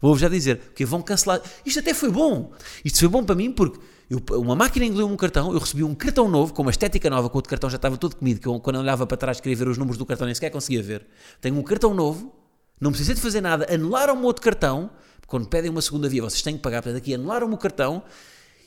vou-vos 0.00 0.20
já 0.20 0.28
dizer, 0.28 0.72
que 0.74 0.84
vão 0.84 1.02
cancelar. 1.02 1.40
Isto 1.64 1.80
até 1.80 1.94
foi 1.94 2.10
bom. 2.10 2.52
Isto 2.84 3.00
foi 3.00 3.08
bom 3.08 3.24
para 3.24 3.34
mim 3.34 3.52
porque 3.52 3.78
eu, 4.08 4.22
uma 4.38 4.54
máquina 4.54 4.86
engoliu 4.86 5.08
um 5.08 5.16
cartão, 5.16 5.52
eu 5.52 5.58
recebi 5.58 5.82
um 5.82 5.94
cartão 5.94 6.28
novo, 6.28 6.54
com 6.54 6.62
uma 6.62 6.70
estética 6.70 7.10
nova, 7.10 7.28
com 7.28 7.36
o 7.36 7.38
outro 7.38 7.50
cartão 7.50 7.68
já 7.68 7.76
estava 7.76 7.96
todo 7.96 8.14
comido, 8.14 8.40
que 8.40 8.46
eu, 8.46 8.60
quando 8.60 8.76
eu 8.76 8.82
olhava 8.82 9.04
para 9.06 9.16
trás 9.16 9.40
queria 9.40 9.56
ver 9.56 9.68
os 9.68 9.76
números 9.76 9.98
do 9.98 10.06
cartão, 10.06 10.26
nem 10.26 10.34
sequer 10.34 10.50
conseguia 10.50 10.82
ver. 10.82 11.04
Tenho 11.40 11.58
um 11.58 11.62
cartão 11.62 11.92
novo, 11.92 12.32
não 12.80 12.92
precisei 12.92 13.16
de 13.16 13.20
fazer 13.20 13.40
nada, 13.40 13.66
anularam-me 13.72 14.24
outro 14.24 14.42
cartão, 14.42 14.90
quando 15.26 15.48
pedem 15.48 15.70
uma 15.70 15.82
segunda 15.82 16.08
via, 16.08 16.22
vocês 16.22 16.40
têm 16.40 16.56
que 16.56 16.62
pagar, 16.62 16.82
portanto 16.82 17.02
aqui 17.02 17.14
anularam-me 17.14 17.54
o 17.54 17.58
cartão, 17.58 18.04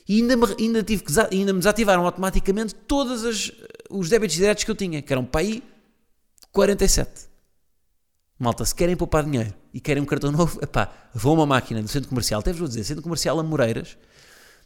e 0.06 0.20
ainda 0.20 0.36
me, 0.36 0.44
ainda, 0.58 0.82
tive 0.82 1.04
que, 1.04 1.12
ainda 1.18 1.52
me 1.54 1.58
desativaram 1.60 2.04
automaticamente 2.04 2.74
todos 2.74 3.50
os 3.88 4.08
débitos 4.10 4.36
diretos 4.36 4.64
que 4.64 4.70
eu 4.70 4.74
tinha, 4.74 5.00
que 5.00 5.10
eram 5.10 5.24
para 5.24 5.40
aí 5.40 5.62
47. 6.52 7.29
Malta, 8.40 8.64
se 8.64 8.74
querem 8.74 8.96
poupar 8.96 9.22
dinheiro 9.22 9.52
e 9.70 9.78
querem 9.78 10.02
um 10.02 10.06
cartão 10.06 10.32
novo, 10.32 10.58
epá, 10.64 10.90
vão 11.12 11.32
a 11.32 11.34
uma 11.34 11.46
máquina 11.46 11.82
do 11.82 11.88
centro 11.88 12.08
comercial, 12.08 12.40
até 12.40 12.50
vos 12.52 12.60
vou 12.60 12.68
dizer, 12.68 12.84
centro 12.84 13.02
comercial 13.02 13.38
a 13.38 13.42
Moreiras, 13.42 13.98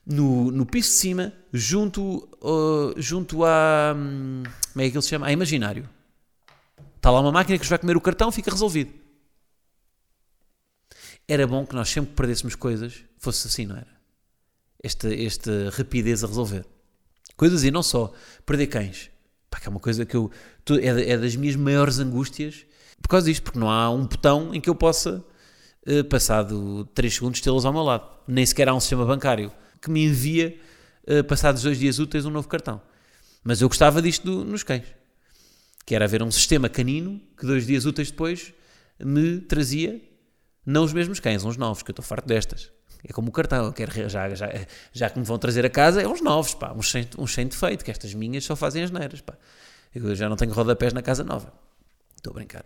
no, 0.07 0.53
no 0.53 0.65
piso 0.65 0.91
de 0.91 0.95
cima, 0.95 1.33
junto, 1.53 2.29
uh, 2.41 2.95
junto 2.97 3.45
a. 3.45 3.93
Hum, 3.97 4.45
como 4.73 4.85
é 4.85 4.89
que 4.89 4.97
ele 4.97 5.03
se 5.03 5.09
chama? 5.09 5.27
A 5.27 5.33
Imaginário. 5.33 5.89
Está 6.95 7.11
lá 7.11 7.21
uma 7.21 7.33
máquina 7.33 7.59
que 7.59 7.65
nos 7.65 7.69
vai 7.69 7.79
comer 7.81 7.97
o 7.97 8.01
cartão, 8.01 8.31
fica 8.31 8.49
resolvido. 8.49 8.93
Era 11.27 11.45
bom 11.45 11.67
que 11.67 11.75
nós 11.75 11.89
sempre 11.89 12.11
que 12.11 12.17
perdêssemos 12.17 12.55
coisas 12.55 13.03
fosse 13.19 13.49
assim, 13.49 13.67
não 13.67 13.77
era? 13.77 13.93
Esta, 14.81 15.13
esta 15.13 15.71
rapidez 15.71 16.23
a 16.23 16.29
resolver. 16.29 16.65
Coisas 17.37 17.65
e 17.65 17.73
não 17.73 17.83
só. 17.83 18.13
Perder 18.47 18.69
cães. 18.69 19.11
Pá, 19.51 19.59
que 19.59 19.67
é 19.67 19.71
uma 19.71 19.81
coisa 19.81 20.07
que 20.07 20.15
eu. 20.15 20.31
É, 20.81 21.11
é 21.11 21.19
das 21.19 21.35
minhas 21.35 21.57
maiores 21.57 21.99
angústias 21.99 22.67
por 23.05 23.09
causa 23.09 23.27
disto, 23.27 23.43
porque 23.43 23.59
não 23.59 23.71
há 23.71 23.91
um 23.91 24.07
botão 24.07 24.55
em 24.55 24.61
que 24.63 24.71
eu 24.71 24.75
possa, 24.75 25.23
uh, 25.87 26.05
passado 26.05 26.89
3 26.95 27.15
segundos, 27.15 27.39
tê-los 27.43 27.67
ao 27.67 27.73
meu 27.73 27.83
lado. 27.83 28.09
Nem 28.27 28.47
sequer 28.47 28.67
há 28.67 28.75
um 28.75 28.81
sistema 28.81 29.05
bancário 29.05 29.53
que 29.79 29.91
me 29.91 30.07
envia, 30.07 30.59
uh, 31.07 31.23
passados 31.25 31.63
dois 31.63 31.79
dias 31.79 31.99
úteis, 31.99 32.25
um 32.25 32.31
novo 32.31 32.49
cartão. 32.49 32.81
Mas 33.45 33.61
eu 33.61 33.69
gostava 33.69 34.01
disto 34.01 34.25
do, 34.25 34.43
nos 34.43 34.63
cães. 34.63 34.87
Que 35.85 35.95
era 35.95 36.07
haver 36.07 36.23
um 36.23 36.31
sistema 36.31 36.67
canino 36.67 37.21
que 37.37 37.45
dois 37.45 37.67
dias 37.67 37.85
úteis 37.85 38.11
depois 38.11 38.55
me 38.99 39.39
trazia 39.39 40.01
não 40.65 40.83
os 40.83 40.95
mesmos 40.95 41.21
cães, 41.21 41.45
uns 41.45 41.59
novos, 41.59 41.83
que 41.83 41.91
eu 41.91 41.93
estou 41.93 42.03
farto 42.03 42.27
destas. 42.27 42.73
É 43.07 43.13
como 43.13 43.29
o 43.29 43.33
cartão, 43.33 43.67
eu 43.67 43.73
quero, 43.75 44.09
já, 44.09 44.35
já, 44.35 44.49
já 44.95 45.11
que 45.11 45.19
me 45.19 45.27
vão 45.27 45.37
trazer 45.37 45.67
a 45.67 45.69
casa, 45.69 46.01
é 46.01 46.09
uns 46.09 46.23
novos, 46.23 46.55
pá, 46.55 46.73
uns 46.73 46.91
sem, 46.91 47.07
uns 47.19 47.35
sem 47.35 47.47
defeito, 47.47 47.85
que 47.85 47.91
estas 47.91 48.15
minhas 48.15 48.45
só 48.45 48.57
fazem 48.57 48.83
as 48.83 48.91
neiras, 48.91 49.21
pá. 49.21 49.37
Eu 49.95 50.17
já 50.17 50.27
não 50.27 50.37
tenho 50.37 50.55
rodapés 50.55 50.95
na 50.95 51.03
casa 51.03 51.23
nova. 51.23 51.53
Estou 52.25 52.33
a 52.33 52.37
brincar. 52.37 52.65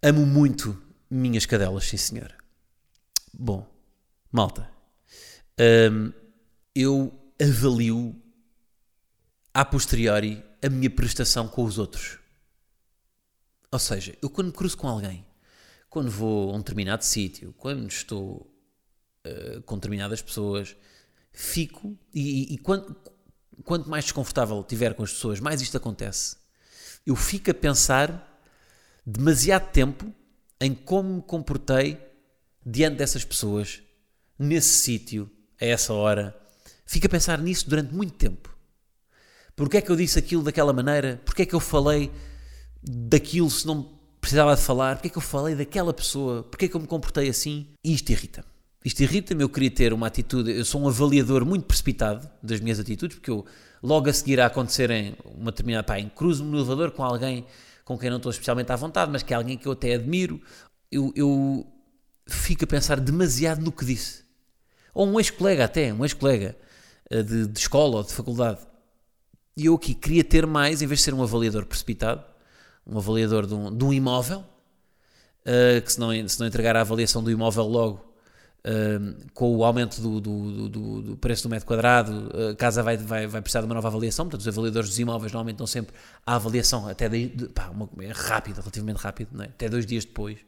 Amo 0.00 0.24
muito 0.24 0.80
minhas 1.10 1.44
cadelas, 1.44 1.88
sim 1.88 1.96
senhor. 1.96 2.32
Bom, 3.34 3.68
malta, 4.30 4.70
hum, 5.90 6.12
eu 6.72 7.12
avalio 7.42 8.14
a 9.52 9.64
posteriori 9.64 10.44
a 10.62 10.68
minha 10.68 10.88
prestação 10.88 11.48
com 11.48 11.64
os 11.64 11.76
outros. 11.76 12.20
Ou 13.72 13.80
seja, 13.80 14.16
eu 14.22 14.30
quando 14.30 14.46
me 14.46 14.52
cruzo 14.52 14.76
com 14.76 14.86
alguém, 14.86 15.26
quando 15.90 16.08
vou 16.08 16.52
a 16.52 16.54
um 16.54 16.58
determinado 16.58 17.04
sítio, 17.04 17.52
quando 17.58 17.88
estou 17.88 18.48
uh, 19.26 19.60
com 19.62 19.74
determinadas 19.74 20.22
pessoas, 20.22 20.76
fico 21.32 21.98
e, 22.14 22.54
e 22.54 22.58
quando, 22.58 22.94
quanto 23.64 23.90
mais 23.90 24.04
desconfortável 24.04 24.62
tiver 24.62 24.94
com 24.94 25.02
as 25.02 25.12
pessoas, 25.12 25.40
mais 25.40 25.60
isto 25.60 25.76
acontece. 25.76 26.36
Eu 27.04 27.16
fico 27.16 27.50
a 27.50 27.54
pensar 27.54 28.35
demasiado 29.06 29.70
tempo 29.70 30.12
em 30.60 30.74
como 30.74 31.16
me 31.16 31.22
comportei 31.22 31.98
diante 32.64 32.96
dessas 32.96 33.24
pessoas, 33.24 33.80
nesse 34.36 34.80
sítio, 34.80 35.30
a 35.60 35.64
essa 35.64 35.92
hora. 35.92 36.36
Fico 36.84 37.06
a 37.06 37.10
pensar 37.10 37.38
nisso 37.38 37.68
durante 37.70 37.94
muito 37.94 38.14
tempo. 38.14 38.54
Porquê 39.54 39.78
é 39.78 39.80
que 39.80 39.90
eu 39.90 39.96
disse 39.96 40.18
aquilo 40.18 40.42
daquela 40.42 40.72
maneira? 40.72 41.20
Porquê 41.24 41.42
é 41.42 41.46
que 41.46 41.54
eu 41.54 41.60
falei 41.60 42.10
daquilo 42.82 43.50
se 43.50 43.66
não 43.66 43.98
precisava 44.20 44.54
de 44.54 44.62
falar? 44.62 44.96
Porquê 44.96 45.08
é 45.08 45.10
que 45.10 45.18
eu 45.18 45.22
falei 45.22 45.54
daquela 45.54 45.94
pessoa? 45.94 46.42
Porquê 46.42 46.66
é 46.66 46.68
que 46.68 46.74
eu 46.74 46.80
me 46.80 46.86
comportei 46.86 47.28
assim? 47.28 47.68
E 47.84 47.94
isto 47.94 48.10
irrita-me. 48.10 48.48
Isto 48.84 49.02
irrita-me, 49.02 49.42
eu 49.42 49.48
queria 49.48 49.70
ter 49.70 49.92
uma 49.92 50.06
atitude, 50.06 50.50
eu 50.52 50.64
sou 50.64 50.80
um 50.80 50.88
avaliador 50.88 51.44
muito 51.44 51.64
precipitado 51.64 52.28
das 52.42 52.60
minhas 52.60 52.78
atitudes, 52.78 53.16
porque 53.16 53.30
eu 53.30 53.44
logo 53.82 54.08
a 54.08 54.12
seguir 54.12 54.40
a 54.40 54.46
acontecerem 54.46 55.16
uma 55.24 55.50
determinada, 55.50 55.82
pá, 55.82 56.00
cruzo-me 56.14 56.50
no 56.50 56.58
elevador 56.58 56.92
com 56.92 57.02
alguém 57.02 57.44
com 57.86 57.96
quem 57.96 58.10
não 58.10 58.16
estou 58.16 58.30
especialmente 58.30 58.72
à 58.72 58.76
vontade, 58.76 59.12
mas 59.12 59.22
que 59.22 59.32
é 59.32 59.36
alguém 59.36 59.56
que 59.56 59.66
eu 59.66 59.72
até 59.72 59.94
admiro, 59.94 60.42
eu, 60.90 61.12
eu 61.14 61.64
fico 62.26 62.64
a 62.64 62.66
pensar 62.66 62.98
demasiado 62.98 63.62
no 63.62 63.70
que 63.70 63.84
disse. 63.84 64.24
Ou 64.92 65.06
um 65.06 65.20
ex-colega 65.20 65.64
até, 65.64 65.94
um 65.94 66.04
ex-colega 66.04 66.56
eh, 67.08 67.22
de, 67.22 67.46
de 67.46 67.58
escola 67.58 67.98
ou 67.98 68.02
de 68.02 68.12
faculdade. 68.12 68.58
E 69.56 69.66
eu 69.66 69.76
aqui 69.76 69.94
queria 69.94 70.24
ter 70.24 70.48
mais, 70.48 70.82
em 70.82 70.86
vez 70.88 70.98
de 70.98 71.04
ser 71.04 71.14
um 71.14 71.22
avaliador 71.22 71.64
precipitado, 71.64 72.24
um 72.84 72.98
avaliador 72.98 73.46
de 73.46 73.54
um, 73.54 73.76
de 73.76 73.84
um 73.84 73.92
imóvel, 73.92 74.40
uh, 74.40 75.80
que 75.80 75.92
se 75.92 76.00
não, 76.00 76.28
se 76.28 76.40
não 76.40 76.46
entregar 76.48 76.74
a 76.74 76.80
avaliação 76.80 77.22
do 77.22 77.30
imóvel 77.30 77.66
logo, 77.66 78.05
com 79.32 79.56
o 79.56 79.64
aumento 79.64 80.00
do, 80.00 80.20
do, 80.20 80.68
do, 80.68 81.02
do, 81.02 81.16
preço 81.16 81.44
do 81.44 81.48
metro 81.48 81.66
quadrado, 81.66 82.30
a 82.50 82.56
casa 82.56 82.82
vai, 82.82 82.96
vai, 82.96 83.26
vai 83.26 83.40
precisar 83.40 83.60
de 83.60 83.66
uma 83.66 83.74
nova 83.74 83.88
avaliação. 83.88 84.24
Portanto, 84.24 84.40
os 84.40 84.48
avaliadores 84.48 84.88
dos 84.88 84.98
imóveis 84.98 85.32
normalmente 85.32 85.58
dão 85.58 85.66
sempre 85.66 85.94
a 86.26 86.34
avaliação 86.34 86.88
até 86.88 87.08
de, 87.08 87.28
de, 87.28 87.48
pá, 87.48 87.68
uma, 87.68 87.88
é 88.00 88.10
rápido, 88.12 88.58
relativamente 88.58 88.96
rápido, 88.96 89.40
é? 89.40 89.46
até 89.46 89.68
dois 89.68 89.86
dias 89.86 90.04
depois. 90.04 90.38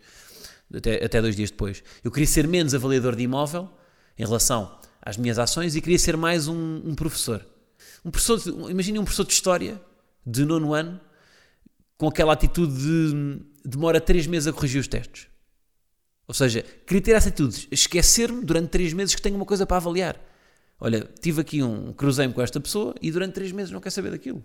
Até, 0.75 1.05
até 1.05 1.23
dois 1.23 1.37
dias 1.37 1.51
depois. 1.51 1.83
Eu 2.03 2.11
queria 2.11 2.27
ser 2.27 2.47
menos 2.47 2.75
avaliador 2.75 3.15
de 3.15 3.23
imóvel 3.23 3.71
em 4.19 4.25
relação 4.25 4.79
às 5.01 5.17
minhas 5.17 5.39
ações 5.39 5.77
e 5.77 5.81
queria 5.81 5.99
ser 5.99 6.17
mais 6.17 6.49
um, 6.49 6.83
um 6.85 6.95
professor. 6.95 7.47
Um 8.05 8.11
professor, 8.11 8.41
imagine 8.71 8.99
um 8.99 9.05
professor 9.05 9.25
de 9.25 9.33
história 9.33 9.81
de 10.27 10.45
nono 10.45 10.75
ano 10.75 11.01
com 11.97 12.09
aquela 12.09 12.33
atitude 12.33 12.77
de 12.77 13.41
demora 13.65 14.01
três 14.01 14.27
meses 14.27 14.47
a 14.47 14.53
corrigir 14.53 14.81
os 14.81 14.89
testes. 14.89 15.29
Ou 16.29 16.35
seja, 16.35 16.63
queria 16.87 17.03
ter 17.03 17.13
essa 17.13 17.31
atitude, 17.31 17.67
esquecer-me 17.71 18.45
durante 18.45 18.69
três 18.69 18.93
meses 18.93 19.15
que 19.15 19.23
tenho 19.23 19.35
uma 19.35 19.47
coisa 19.47 19.65
para 19.65 19.79
avaliar. 19.79 20.21
Olha, 20.79 21.09
tive 21.21 21.41
aqui 21.41 21.63
um 21.63 21.93
cruzei-me 21.95 22.35
com 22.35 22.43
esta 22.43 22.61
pessoa 22.61 22.95
e 23.01 23.11
durante 23.11 23.33
três 23.33 23.51
meses 23.51 23.73
não 23.73 23.81
quer 23.81 23.91
saber 23.91 24.11
daquilo. 24.11 24.45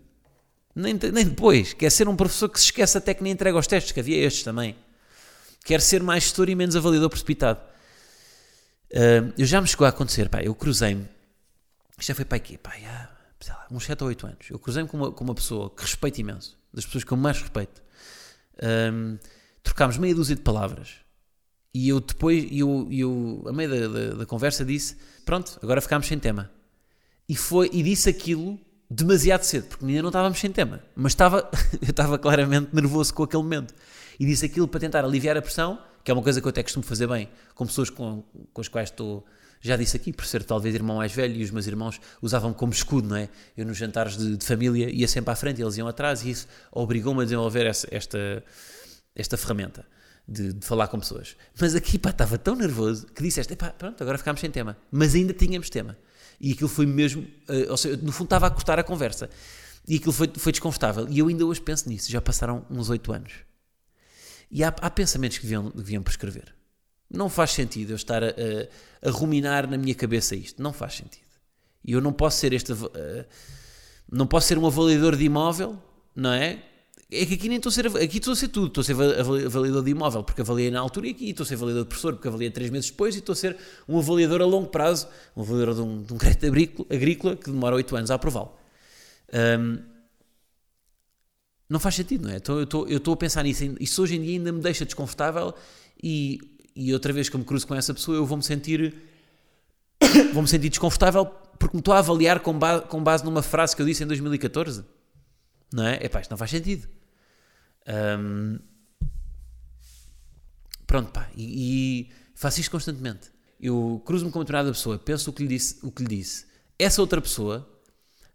Nem, 0.74 0.94
nem 0.94 1.26
depois. 1.26 1.74
Quer 1.74 1.92
ser 1.92 2.08
um 2.08 2.16
professor 2.16 2.48
que 2.48 2.58
se 2.58 2.66
esquece 2.66 2.98
até 2.98 3.14
que 3.14 3.22
nem 3.22 3.34
entrega 3.34 3.58
os 3.58 3.68
testes, 3.68 3.92
que 3.92 4.00
havia 4.00 4.18
estes 4.26 4.44
também. 4.44 4.78
Quer 5.66 5.82
ser 5.82 6.02
mais 6.02 6.24
gestor 6.24 6.50
e 6.50 6.56
menos 6.56 6.76
avaliador 6.76 7.10
precipitado. 7.10 7.60
Uh, 8.90 9.34
eu 9.38 9.46
já 9.46 9.60
me 9.60 9.68
chegou 9.68 9.86
a 9.86 9.90
acontecer, 9.90 10.30
pá, 10.30 10.42
eu 10.42 10.56
cruzei-me. 10.56 11.08
Isto 12.00 12.08
já 12.08 12.16
foi 12.16 12.26
para 12.26 12.38
aqui, 12.38 12.58
pá, 12.58 12.74
há, 12.86 13.10
lá, 13.50 13.68
uns 13.70 13.84
7 13.84 14.02
ou 14.04 14.08
8 14.08 14.28
anos. 14.28 14.50
Eu 14.50 14.58
cruzei-me 14.58 14.88
com 14.88 14.98
uma, 14.98 15.12
com 15.12 15.24
uma 15.24 15.36
pessoa 15.36 15.70
que 15.70 15.82
respeito 15.82 16.20
imenso, 16.20 16.58
das 16.74 16.86
pessoas 16.86 17.04
que 17.04 17.12
eu 17.12 17.18
mais 17.18 17.40
respeito. 17.42 17.84
Um, 18.92 19.18
trocámos 19.62 19.98
meia 19.98 20.16
dúzia 20.16 20.36
de 20.36 20.42
palavras. 20.42 21.03
E 21.74 21.90
eu 21.90 22.00
depois, 22.00 22.46
eu, 22.52 22.88
eu, 22.92 23.44
a 23.48 23.52
meio 23.52 23.70
da, 23.70 23.88
da, 23.88 24.16
da, 24.18 24.26
conversa, 24.28 24.64
disse: 24.64 24.96
Pronto, 25.26 25.60
agora 25.62 25.82
ficámos 25.82 26.08
sem 26.08 26.20
tema. 26.20 26.52
E, 27.28 27.36
foi, 27.36 27.70
e 27.74 27.82
disse 27.82 28.10
aquilo 28.10 28.60
demasiado 28.88 29.42
cedo, 29.42 29.66
porque 29.70 29.86
ainda 29.86 30.04
não 30.04 30.10
estávamos 30.10 30.40
sem 30.40 30.52
tema. 30.52 30.84
Mas 30.96 31.14
estava, 31.14 31.50
eu 31.82 31.90
estava 31.90 32.20
claramente 32.20 32.70
nervoso 32.74 33.12
com 33.14 33.24
aquele 33.24 33.42
momento. 33.42 33.74
E 34.20 34.26
disse 34.26 34.46
aquilo 34.46 34.68
para 34.68 34.80
tentar 34.80 35.04
aliviar 35.04 35.36
a 35.36 35.42
pressão, 35.42 35.82
que 36.04 36.12
é 36.12 36.14
uma 36.14 36.22
coisa 36.22 36.40
que 36.40 36.46
eu 36.46 36.50
até 36.50 36.62
costumo 36.62 36.86
fazer 36.86 37.08
bem, 37.08 37.28
com 37.56 37.66
pessoas 37.66 37.90
com, 37.90 38.24
com 38.54 38.62
as 38.62 38.68
quais 38.68 38.90
estou. 38.90 39.26
Já 39.60 39.76
disse 39.76 39.98
aqui, 39.98 40.14
por 40.14 40.26
ser 40.26 40.44
talvez 40.44 40.76
irmão 40.76 40.98
mais 40.98 41.12
velho, 41.12 41.36
e 41.36 41.44
os 41.44 41.50
meus 41.50 41.66
irmãos 41.66 42.00
usavam 42.22 42.54
como 42.54 42.72
escudo, 42.72 43.08
não 43.08 43.16
é? 43.16 43.30
Eu 43.58 43.66
nos 43.66 43.78
jantares 43.78 44.16
de, 44.16 44.38
de 44.38 44.46
família 44.46 44.92
ia 44.92 45.08
sempre 45.08 45.32
à 45.32 45.36
frente, 45.36 45.60
eles 45.60 45.76
iam 45.78 45.88
atrás, 45.88 46.22
e 46.24 46.30
isso 46.30 46.48
obrigou-me 46.72 47.22
a 47.22 47.24
desenvolver 47.24 47.66
essa, 47.66 47.88
esta, 47.90 48.44
esta 49.16 49.38
ferramenta 49.38 49.86
de, 50.28 50.54
de, 50.54 50.66
falar 50.66 50.88
com 50.88 51.00
pessoas. 51.00 51.36
Mas 51.60 51.76
aqui, 51.76 52.00
pá, 52.00 52.10
estava 52.10 52.38
tão 52.38 52.56
nervoso 52.56 53.08
que 53.08 53.22
disseste, 53.22 53.56
pá, 53.56 53.70
pronto, 53.70 54.02
agora 54.02 54.18
ficámos 54.18 54.42
sem 54.42 54.50
tema. 54.50 54.78
Mas 54.92 55.16
ainda 55.16 55.34
tínhamos 55.34 55.70
tema. 55.70 55.98
E 56.40 56.52
aquilo 56.52 56.70
foi 56.70 56.86
mesmo, 56.86 57.22
uh, 57.22 57.72
ou 57.72 57.78
seja, 57.78 57.98
no 58.02 58.12
fundo 58.12 58.28
estava 58.28 58.48
a 58.48 58.50
cortar 58.50 58.80
a 58.80 58.84
conversa. 58.84 59.30
E 59.88 59.98
aquilo 59.98 60.14
foi, 60.14 60.32
foi 60.36 60.52
desconfortável. 60.52 61.08
E 61.10 61.20
eu 61.20 61.28
ainda 61.28 61.46
hoje 61.46 61.62
penso 61.62 61.90
nisso, 61.90 62.12
já 62.12 62.22
passaram 62.22 62.66
uns 62.70 62.90
oito 62.90 63.12
anos. 63.12 63.34
E 64.50 64.64
há, 64.64 64.68
há, 64.68 64.90
pensamentos 64.90 65.38
que 65.38 65.44
deviam, 65.44 65.72
deviam 65.76 66.04
prescrever. 66.04 66.54
Não 67.10 67.30
faz 67.30 67.52
sentido 67.52 67.92
eu 67.92 67.96
estar 67.96 68.24
a, 68.24 68.28
a, 68.28 69.10
a, 69.10 69.12
ruminar 69.12 69.70
na 69.70 69.78
minha 69.78 69.94
cabeça 69.94 70.36
isto. 70.36 70.62
Não 70.62 70.72
faz 70.72 70.96
sentido. 70.96 71.24
E 71.84 71.92
eu 71.92 72.02
não 72.02 72.14
posso 72.14 72.38
ser 72.38 72.54
este. 72.54 72.72
Uh, 72.72 72.88
não 74.12 74.28
posso 74.28 74.48
ser 74.48 74.58
um 74.58 74.66
avaliador 74.66 75.16
de 75.16 75.24
imóvel, 75.24 75.82
não 76.16 76.32
é? 76.32 76.64
É 77.16 77.26
que 77.26 77.36
aqui 77.36 77.48
nem 77.48 77.58
estou 77.58 77.70
a 77.70 77.74
ser, 77.74 77.88
aqui 77.88 78.18
estou 78.18 78.34
a 78.34 78.36
ser 78.36 78.48
tudo, 78.48 78.68
estou 78.68 78.82
a 78.82 78.86
ser 78.86 78.94
avaliador 78.94 79.84
de 79.84 79.92
imóvel 79.92 80.24
porque 80.24 80.42
avaliei 80.42 80.72
na 80.72 80.80
altura 80.80 81.08
e 81.08 81.12
aqui 81.12 81.30
estou 81.30 81.44
a 81.44 81.48
ser 81.48 81.56
avaliador 81.56 81.84
de 81.84 81.90
professor 81.90 82.14
porque 82.14 82.28
avaliei 82.28 82.50
três 82.50 82.70
meses 82.70 82.90
depois 82.90 83.16
e 83.16 83.20
estou 83.20 83.34
a 83.34 83.36
ser 83.36 83.58
um 83.88 84.00
avaliador 84.00 84.42
a 84.42 84.46
longo 84.46 84.68
prazo, 84.68 85.08
um 85.36 85.42
avaliador 85.42 85.76
de 85.76 85.82
um, 85.82 86.04
de 86.04 86.14
um 86.14 86.18
crédito 86.18 86.46
agrícola 86.90 87.36
que 87.36 87.52
demora 87.52 87.76
oito 87.76 87.96
anos 87.96 88.10
a 88.10 88.16
aprová-lo. 88.16 88.54
Um, 89.60 89.80
não 91.70 91.80
faz 91.80 91.96
sentido, 91.96 92.28
não 92.28 92.34
é? 92.34 92.38
Então, 92.38 92.58
eu, 92.58 92.64
estou, 92.64 92.88
eu 92.88 92.98
estou 92.98 93.14
a 93.14 93.18
pensar 93.18 93.44
nisso, 93.44 93.64
isso 93.80 94.02
hoje 94.02 94.16
em 94.16 94.22
dia 94.22 94.38
ainda 94.38 94.52
me 94.52 94.62
deixa 94.62 94.86
desconfortável 94.86 95.54
e, 96.02 96.40
e 96.76 96.94
outra 96.94 97.14
vez 97.14 97.30
que 97.30 97.36
eu 97.36 97.40
me 97.40 97.46
cruzo 97.46 97.68
com 97.68 97.76
essa 97.76 97.94
pessoa 97.94 98.18
eu 98.18 98.26
vou-me 98.26 98.44
sentir 98.44 98.96
vou-me 100.34 100.48
sentir 100.48 100.70
desconfortável 100.70 101.26
porque 101.60 101.76
me 101.76 101.82
estou 101.82 101.94
a 101.94 102.00
avaliar 102.00 102.40
com 102.40 102.58
base, 102.58 102.86
com 102.86 103.04
base 103.04 103.24
numa 103.24 103.42
frase 103.42 103.76
que 103.76 103.82
eu 103.82 103.86
disse 103.86 104.04
em 104.04 104.08
2014 104.08 104.84
não 105.74 105.88
é? 105.88 106.06
Epá, 106.06 106.22
isto 106.22 106.30
não 106.30 106.38
faz 106.38 106.52
sentido. 106.52 106.88
Um, 107.88 108.60
pronto, 110.86 111.12
pá, 111.12 111.30
e, 111.36 112.08
e, 112.08 112.12
faço 112.36 112.60
isto 112.60 112.72
constantemente. 112.72 113.32
Eu 113.60 114.02
cruzo-me 114.06 114.32
com 114.32 114.40
uma 114.40 114.46
determinada 114.46 114.72
pessoa, 114.72 115.00
penso 115.00 115.30
o 115.30 115.34
que, 115.34 115.44
lhe 115.44 115.50
disse, 115.50 115.80
o 115.84 115.92
que 115.92 116.04
lhe 116.04 116.18
disse. 116.18 116.46
Essa 116.78 117.02
outra 117.02 117.22
pessoa 117.22 117.70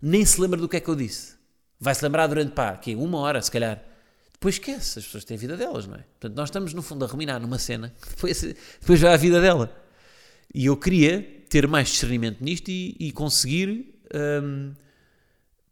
nem 0.01 0.25
se 0.25 0.41
lembra 0.41 0.59
do 0.59 0.69
que 0.69 0.77
é 0.77 0.81
que 0.81 0.89
eu 0.89 0.97
disse. 0.97 1.37
Vai 1.79 1.95
se 1.95 2.03
lembrar 2.05 2.27
durante, 2.27 2.53
pá, 2.53 2.71
aqui, 2.71 2.95
uma 2.95 3.19
hora, 3.19 3.41
se 3.41 3.51
calhar. 3.51 3.83
Depois 4.33 4.55
esquece, 4.55 4.99
as 4.99 5.05
pessoas 5.05 5.25
têm 5.25 5.37
a 5.37 5.41
vida 5.41 5.57
delas, 5.57 5.87
não 5.87 5.97
é? 5.97 5.99
Portanto, 5.99 6.37
nós 6.37 6.49
estamos, 6.49 6.73
no 6.73 6.83
fundo, 6.83 7.05
a 7.05 7.09
ruminar 7.09 7.41
numa 7.41 7.59
cena 7.59 7.93
que 8.01 8.09
depois, 8.15 8.43
depois 8.81 9.01
vai 9.01 9.13
a 9.13 9.17
vida 9.17 9.41
dela. 9.41 9.75
E 10.55 10.67
eu 10.67 10.77
queria 10.77 11.23
ter 11.49 11.67
mais 11.67 11.89
discernimento 11.89 12.43
nisto 12.43 12.69
e, 12.69 12.97
e 12.99 13.13
conseguir. 13.13 13.95
Um, 14.15 14.73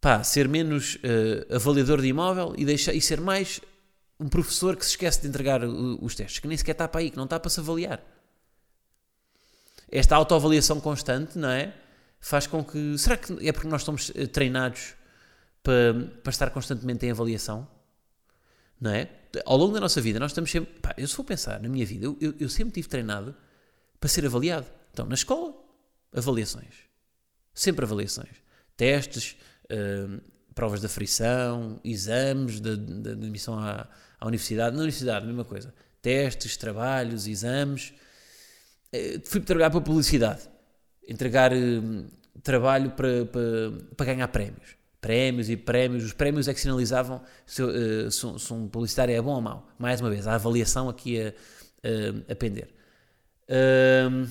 pá, 0.07 0.23
ser 0.23 0.47
menos 0.47 0.95
uh, 0.95 1.57
avaliador 1.57 2.01
de 2.01 2.07
imóvel 2.07 2.55
e, 2.57 2.65
deixar, 2.65 2.95
e 2.95 3.01
ser 3.01 3.21
mais 3.21 3.61
um 4.21 4.29
professor 4.29 4.77
que 4.77 4.85
se 4.85 4.93
esquece 4.93 5.21
de 5.21 5.27
entregar 5.27 5.65
os 5.65 6.15
testes, 6.15 6.39
que 6.39 6.47
nem 6.47 6.57
sequer 6.57 6.73
está 6.73 6.87
para 6.87 7.01
aí, 7.01 7.11
que 7.11 7.17
não 7.17 7.25
está 7.25 7.41
para 7.41 7.51
se 7.51 7.59
avaliar. 7.59 8.01
Esta 9.91 10.15
autoavaliação 10.15 10.81
constante, 10.81 11.37
não 11.37 11.49
é? 11.49 11.75
Faz 12.21 12.47
com 12.47 12.65
que. 12.65 12.97
Será 12.97 13.17
que 13.17 13.49
é 13.49 13.51
porque 13.51 13.67
nós 13.67 13.81
estamos 13.81 14.13
eh, 14.15 14.29
treinados 14.29 14.95
para, 15.61 15.95
para 16.23 16.31
estar 16.31 16.51
constantemente 16.51 17.05
em 17.05 17.11
avaliação? 17.11 17.67
Não 18.81 18.93
é? 18.93 19.11
Ao 19.45 19.57
longo 19.57 19.75
da 19.75 19.81
nossa 19.81 20.01
vida, 20.01 20.21
nós 20.21 20.31
estamos 20.31 20.53
sempre. 20.53 20.73
Pá, 20.81 20.95
eu 20.97 21.09
se 21.09 21.17
for 21.17 21.25
pensar 21.25 21.61
na 21.61 21.69
minha 21.69 21.85
vida, 21.85 22.07
eu, 22.07 22.33
eu 22.39 22.49
sempre 22.49 22.75
tive 22.75 22.87
treinado 22.87 23.35
para 23.99 24.09
ser 24.09 24.25
avaliado. 24.25 24.67
Então, 24.93 25.05
na 25.05 25.15
escola, 25.15 25.53
avaliações. 26.15 26.75
Sempre 27.53 27.85
avaliações. 27.85 28.47
Testes, 28.77 29.37
hum, 29.71 30.21
provas 30.55 30.81
de 30.81 30.87
aferição, 30.87 31.79
exames 31.85 32.61
de, 32.61 32.77
de, 32.77 33.11
admissão 33.11 33.59
à, 33.59 33.87
à 34.19 34.27
universidade. 34.27 34.75
Na 34.75 34.83
universidade, 34.83 35.27
mesma 35.27 35.45
coisa. 35.45 35.73
Testes, 36.01 36.57
trabalhos, 36.57 37.27
exames. 37.27 37.93
Eh, 38.93 39.21
fui 39.25 39.41
trabalhar 39.41 39.71
para 39.71 39.81
publicidade. 39.83 40.49
Entregar 41.07 41.53
hum, 41.53 42.07
trabalho 42.43 42.91
para, 42.93 43.27
para, 43.27 43.73
para 43.97 44.07
ganhar 44.07 44.29
prémios. 44.29 44.77
Prémios 45.01 45.51
e 45.51 45.57
prémios. 45.57 46.05
Os 46.05 46.13
prémios 46.15 46.49
é 46.49 46.55
que 46.55 46.61
sinalizavam 46.61 47.23
se, 47.45 47.63
eh, 47.63 48.11
se, 48.11 48.39
se 48.39 48.53
um 48.53 48.67
publicitário 48.69 49.15
é 49.15 49.21
bom 49.21 49.35
ou 49.35 49.41
mau. 49.43 49.69
Mais 49.79 50.01
uma 50.01 50.09
vez, 50.09 50.27
a 50.27 50.35
avaliação 50.35 50.89
aqui 50.89 51.21
a, 51.21 51.29
a, 51.29 52.33
a 52.33 52.35
pender. 52.35 52.69
Hum, 53.49 54.27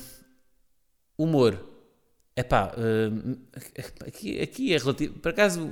humor. 1.18 1.75
Epá, 2.38 2.74
hum, 2.78 3.38
aqui, 4.06 4.42
aqui 4.42 4.74
é 4.74 4.78
relativo. 4.78 5.14
Por 5.20 5.30
acaso, 5.30 5.72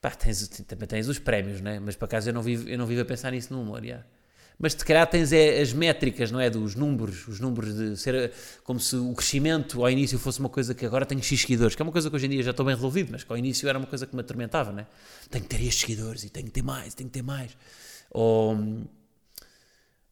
pá, 0.00 0.10
tens, 0.10 0.48
também 0.66 0.88
tens 0.88 1.06
os 1.06 1.18
prémios, 1.18 1.60
né? 1.60 1.78
mas 1.78 1.96
por 1.96 2.06
acaso 2.06 2.30
eu 2.30 2.32
não 2.32 2.42
vivo, 2.42 2.66
eu 2.66 2.78
não 2.78 2.86
vivo 2.86 3.02
a 3.02 3.04
pensar 3.04 3.30
nisso 3.30 3.52
no 3.52 3.60
humor. 3.60 3.82
Mas 4.58 4.72
se 4.72 4.84
calhar 4.84 5.06
tens 5.06 5.32
é, 5.32 5.60
as 5.60 5.74
métricas, 5.74 6.30
não 6.30 6.40
é? 6.40 6.48
Dos 6.48 6.74
números, 6.74 7.28
os 7.28 7.38
números 7.38 7.74
de 7.76 7.96
ser 7.96 8.32
como 8.64 8.80
se 8.80 8.96
o 8.96 9.12
crescimento 9.14 9.82
ao 9.82 9.90
início 9.90 10.18
fosse 10.18 10.40
uma 10.40 10.48
coisa 10.48 10.74
que 10.74 10.86
agora 10.86 11.04
tenho 11.04 11.22
X 11.22 11.42
seguidores, 11.42 11.76
que 11.76 11.82
é 11.82 11.84
uma 11.84 11.92
coisa 11.92 12.08
que 12.08 12.16
hoje 12.16 12.26
em 12.26 12.30
dia 12.30 12.42
já 12.42 12.52
estou 12.52 12.64
bem 12.64 12.74
resolvido, 12.74 13.10
mas 13.12 13.22
que 13.22 13.30
ao 13.30 13.36
início 13.36 13.68
era 13.68 13.78
uma 13.78 13.86
coisa 13.86 14.06
que 14.06 14.14
me 14.16 14.22
atormentava, 14.22 14.72
né? 14.72 14.86
Tenho 15.30 15.44
que 15.44 15.50
ter 15.50 15.62
estes 15.62 15.80
seguidores 15.80 16.24
e 16.24 16.30
tenho 16.30 16.46
que 16.46 16.52
ter 16.52 16.62
mais, 16.62 16.94
tenho 16.94 17.10
que 17.10 17.14
ter 17.14 17.22
mais. 17.22 17.54
Ou, 18.10 18.56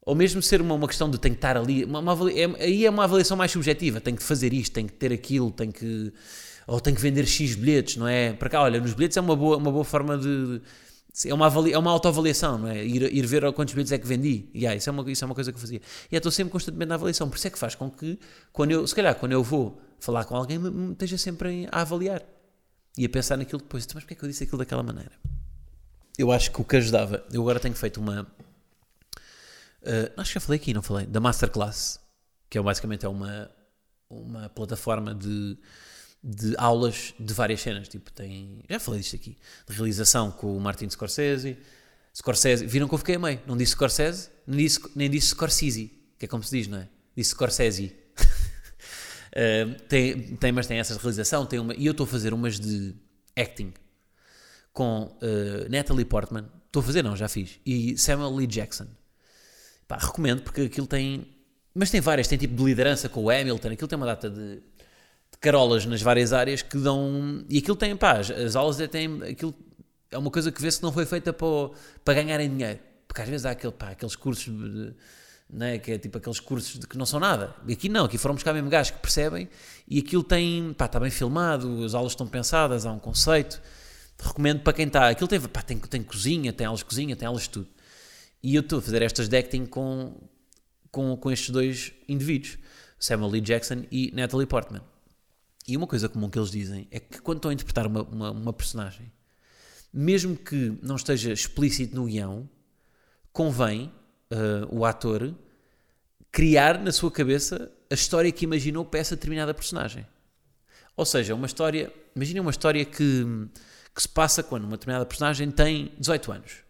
ou 0.07 0.15
mesmo 0.15 0.41
ser 0.41 0.61
uma, 0.61 0.73
uma 0.75 0.87
questão 0.87 1.09
de 1.09 1.17
tenho 1.17 1.35
que 1.35 1.39
estar 1.39 1.57
ali, 1.57 1.83
uma, 1.83 1.99
uma 1.99 2.31
é- 2.31 2.63
aí 2.63 2.85
é 2.85 2.89
uma 2.89 3.03
avaliação 3.03 3.35
mais 3.35 3.51
subjetiva, 3.51 3.99
tenho 3.99 4.15
que 4.17 4.23
fazer 4.23 4.53
isto, 4.53 4.73
tenho 4.73 4.87
que 4.87 4.93
ter 4.93 5.11
aquilo, 5.11 5.51
tenho 5.51 5.71
que 5.73 6.13
ou 6.65 6.79
tenho 6.81 6.95
que 6.95 7.01
vender 7.01 7.25
X 7.25 7.55
bilhetes, 7.55 7.95
não 7.97 8.07
é? 8.07 8.33
Para 8.33 8.49
cá, 8.49 8.61
olha, 8.61 8.79
nos 8.79 8.93
bilhetes 8.93 9.15
é 9.17 9.21
uma 9.21 9.35
boa, 9.35 9.57
uma 9.57 9.71
boa 9.71 9.85
forma 9.85 10.17
de, 10.17 10.61
é 11.25 11.33
uma, 11.33 11.47
é 11.71 11.77
uma 11.77 11.91
autoavaliação, 11.91 12.57
não 12.57 12.67
é? 12.67 12.85
Ir, 12.85 13.03
ir 13.13 13.25
ver 13.25 13.51
quantos 13.53 13.73
bilhetes 13.73 13.91
é 13.91 13.97
que 13.97 14.05
vendi. 14.05 14.49
E, 14.53 14.67
ah, 14.67 14.75
isso, 14.75 14.89
é 14.89 14.91
uma, 14.91 15.09
isso 15.11 15.23
é 15.23 15.25
uma 15.25 15.33
coisa 15.35 15.51
que 15.51 15.57
eu 15.57 15.61
fazia. 15.61 15.81
E 16.11 16.15
eu 16.15 16.17
estou 16.17 16.31
sempre 16.31 16.51
constantemente 16.51 16.89
na 16.89 16.95
avaliação. 16.95 17.29
Por 17.29 17.37
isso 17.37 17.47
é 17.47 17.49
que 17.49 17.57
faz 17.57 17.73
com 17.75 17.89
que, 17.89 18.19
quando 18.53 18.71
eu, 18.71 18.85
se 18.85 18.93
calhar, 18.93 19.15
quando 19.15 19.31
eu 19.31 19.41
vou 19.43 19.81
falar 19.99 20.25
com 20.25 20.35
alguém, 20.35 20.59
me, 20.59 20.69
me 20.69 20.91
esteja 20.91 21.17
sempre 21.17 21.49
em- 21.51 21.67
a 21.71 21.81
avaliar 21.81 22.21
e 22.97 23.05
a 23.05 23.09
pensar 23.09 23.37
naquilo 23.37 23.59
depois. 23.61 23.83
Então, 23.85 23.95
Mas 23.95 24.03
porquê 24.03 24.13
é 24.13 24.17
que 24.17 24.23
eu 24.25 24.29
disse 24.29 24.43
aquilo 24.43 24.57
daquela 24.59 24.83
maneira? 24.83 25.11
Eu 26.17 26.31
acho 26.31 26.51
que 26.51 26.61
o 26.61 26.63
que 26.63 26.75
ajudava, 26.77 27.23
eu 27.31 27.41
agora 27.41 27.59
tenho 27.59 27.75
feito 27.75 27.99
uma. 27.99 28.27
Uh, 29.87 30.11
acho 30.17 30.31
que 30.31 30.33
já 30.33 30.41
falei 30.41 30.59
aqui, 30.59 30.73
não 30.73 30.81
falei? 30.81 31.05
Da 31.05 31.21
Masterclass, 31.21 31.97
que 32.49 32.57
é 32.57 32.61
basicamente 32.61 33.05
é 33.05 33.09
uma, 33.09 33.49
uma 34.09 34.49
plataforma 34.49 35.15
de, 35.15 35.57
de 36.21 36.53
aulas 36.57 37.13
de 37.17 37.33
várias 37.33 37.61
cenas. 37.61 37.87
Tipo, 37.87 38.11
tem. 38.11 38.65
Já 38.69 38.81
falei 38.81 38.99
disto 38.99 39.15
aqui. 39.15 39.37
De 39.65 39.73
realização 39.73 40.29
com 40.29 40.57
o 40.57 40.59
Martin 40.59 40.89
Scorsese. 40.89 41.57
Scorsese. 42.13 42.65
Viram 42.65 42.87
que 42.87 42.93
eu 42.95 42.97
fiquei 42.97 43.15
a 43.15 43.19
meio. 43.19 43.39
Não 43.47 43.55
disse 43.55 43.71
Scorsese, 43.71 44.29
nem 44.45 44.57
disse, 44.57 44.81
nem 44.93 45.09
disse 45.09 45.27
Scorsese, 45.29 45.89
que 46.19 46.25
é 46.25 46.27
como 46.27 46.43
se 46.43 46.57
diz, 46.57 46.67
não 46.67 46.79
é? 46.79 46.89
Disse 47.15 47.29
Scorsese. 47.29 47.95
Uh, 49.31 49.73
tem, 49.87 50.35
tem, 50.35 50.51
mas 50.51 50.67
tem 50.67 50.79
essas 50.79 50.97
de 50.97 51.01
realização. 51.01 51.45
Tem 51.45 51.59
uma, 51.59 51.73
e 51.73 51.85
eu 51.85 51.91
estou 51.91 52.03
a 52.03 52.07
fazer 52.07 52.33
umas 52.33 52.59
de 52.59 52.93
acting 53.37 53.73
com 54.73 55.17
uh, 55.21 55.69
Natalie 55.69 56.03
Portman. 56.03 56.49
Estou 56.65 56.81
a 56.81 56.83
fazer, 56.83 57.03
não, 57.03 57.15
já 57.15 57.29
fiz. 57.29 57.59
E 57.65 57.97
Samuel 57.97 58.35
Lee 58.35 58.47
Jackson. 58.47 58.87
Pá, 59.87 59.97
recomendo 59.97 60.41
porque 60.41 60.61
aquilo 60.61 60.87
tem. 60.87 61.27
Mas 61.73 61.89
tem 61.89 62.01
várias, 62.01 62.27
tem 62.27 62.37
tipo 62.37 62.55
de 62.55 62.63
liderança 62.63 63.07
com 63.07 63.23
o 63.23 63.29
Hamilton, 63.29 63.69
aquilo 63.69 63.87
tem 63.87 63.97
uma 63.97 64.05
data 64.05 64.29
de, 64.29 64.55
de 64.55 65.37
carolas 65.39 65.85
nas 65.85 66.01
várias 66.01 66.33
áreas 66.33 66.61
que 66.61 66.77
dão. 66.77 67.45
E 67.49 67.59
aquilo 67.59 67.75
tem, 67.75 67.95
pá, 67.95 68.19
as, 68.19 68.31
as 68.31 68.55
aulas 68.55 68.77
têm. 68.89 69.21
Aquilo 69.23 69.53
é 70.11 70.17
uma 70.17 70.31
coisa 70.31 70.51
que 70.51 70.61
vê-se 70.61 70.77
que 70.79 70.83
não 70.83 70.91
foi 70.91 71.05
feita 71.05 71.31
para, 71.31 71.71
para 72.03 72.13
ganharem 72.15 72.49
dinheiro. 72.49 72.79
Porque 73.07 73.21
às 73.21 73.29
vezes 73.29 73.45
há 73.45 73.51
aquele, 73.51 73.73
pá, 73.73 73.89
aqueles 73.89 74.15
cursos 74.15 74.45
de, 74.45 74.93
né, 75.49 75.77
que 75.77 75.93
é 75.93 75.97
tipo 75.97 76.17
aqueles 76.17 76.39
cursos 76.39 76.85
que 76.85 76.97
não 76.97 77.05
são 77.05 77.19
nada. 77.19 77.55
E 77.67 77.73
aqui 77.73 77.89
não, 77.89 78.05
aqui 78.05 78.17
foram 78.17 78.35
buscar 78.35 78.53
mesmo 78.53 78.69
gajos 78.69 78.91
que 78.91 78.99
percebem 78.99 79.47
e 79.87 79.99
aquilo 79.99 80.23
tem, 80.23 80.73
pá, 80.73 80.85
está 80.85 80.99
bem 80.99 81.09
filmado, 81.09 81.83
as 81.83 81.93
aulas 81.93 82.11
estão 82.11 82.27
pensadas, 82.27 82.85
há 82.85 82.91
um 82.91 82.99
conceito. 82.99 83.61
Recomendo 84.19 84.61
para 84.61 84.73
quem 84.73 84.87
está. 84.87 85.09
Aquilo 85.09 85.27
tem, 85.27 85.39
pá, 85.39 85.61
tem, 85.61 85.77
tem 85.77 86.03
cozinha, 86.03 86.51
tem 86.51 86.65
aulas 86.65 86.79
de 86.79 86.85
cozinha, 86.85 87.15
tem 87.15 87.27
aulas 87.27 87.43
de 87.43 87.49
tudo. 87.49 87.67
E 88.47 88.55
eu 88.55 88.61
estou 88.61 88.79
a 88.79 88.81
fazer 88.81 89.01
estas 89.01 89.27
de 89.27 89.35
acting 89.35 89.65
com, 89.65 90.15
com, 90.89 91.17
com 91.17 91.29
estes 91.29 91.49
dois 91.49 91.91
indivíduos, 92.07 92.57
Samuel 92.97 93.31
Lee 93.31 93.41
Jackson 93.41 93.83
e 93.91 94.09
Natalie 94.15 94.47
Portman. 94.47 94.81
E 95.67 95.75
uma 95.75 95.85
coisa 95.85 96.07
comum 96.07 96.29
que 96.29 96.39
eles 96.39 96.49
dizem 96.49 96.87
é 96.89 96.97
que 96.97 97.19
quando 97.19 97.39
estão 97.39 97.51
a 97.51 97.53
interpretar 97.53 97.85
uma, 97.85 98.03
uma, 98.03 98.31
uma 98.31 98.53
personagem, 98.53 99.11
mesmo 99.91 100.37
que 100.37 100.79
não 100.81 100.95
esteja 100.95 101.33
explícito 101.33 101.93
no 101.93 102.05
guião, 102.05 102.49
convém 103.33 103.91
uh, 104.31 104.73
o 104.73 104.85
ator 104.85 105.35
criar 106.31 106.79
na 106.79 106.93
sua 106.93 107.11
cabeça 107.11 107.69
a 107.91 107.95
história 107.95 108.31
que 108.31 108.45
imaginou 108.45 108.85
para 108.85 109.01
essa 109.01 109.17
determinada 109.17 109.53
personagem. 109.53 110.07
Ou 110.95 111.05
seja, 111.05 111.35
uma 111.35 111.47
história. 111.47 111.91
Imaginem 112.15 112.39
uma 112.39 112.51
história 112.51 112.85
que, 112.85 113.25
que 113.93 114.01
se 114.01 114.07
passa 114.07 114.41
quando 114.41 114.63
uma 114.63 114.77
determinada 114.77 115.05
personagem 115.05 115.51
tem 115.51 115.91
18 115.99 116.31
anos. 116.31 116.66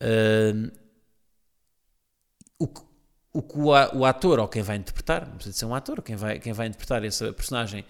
Uh, 0.00 0.70
o, 2.58 2.66
que- 2.66 2.82
o 3.32 3.42
que 3.42 3.58
o, 3.58 4.04
ator 4.04 4.40
ou 4.40 4.48
quem 4.48 4.62
vai 4.62 4.76
interpretar, 4.76 5.26
não 5.26 5.34
precisa 5.34 5.52
de 5.52 5.58
ser 5.58 5.64
um 5.66 5.74
ator, 5.74 6.02
quem 6.02 6.16
vai, 6.16 6.38
quem 6.38 6.52
vai 6.52 6.66
interpretar 6.66 7.04
essa 7.04 7.32
personagem 7.32 7.84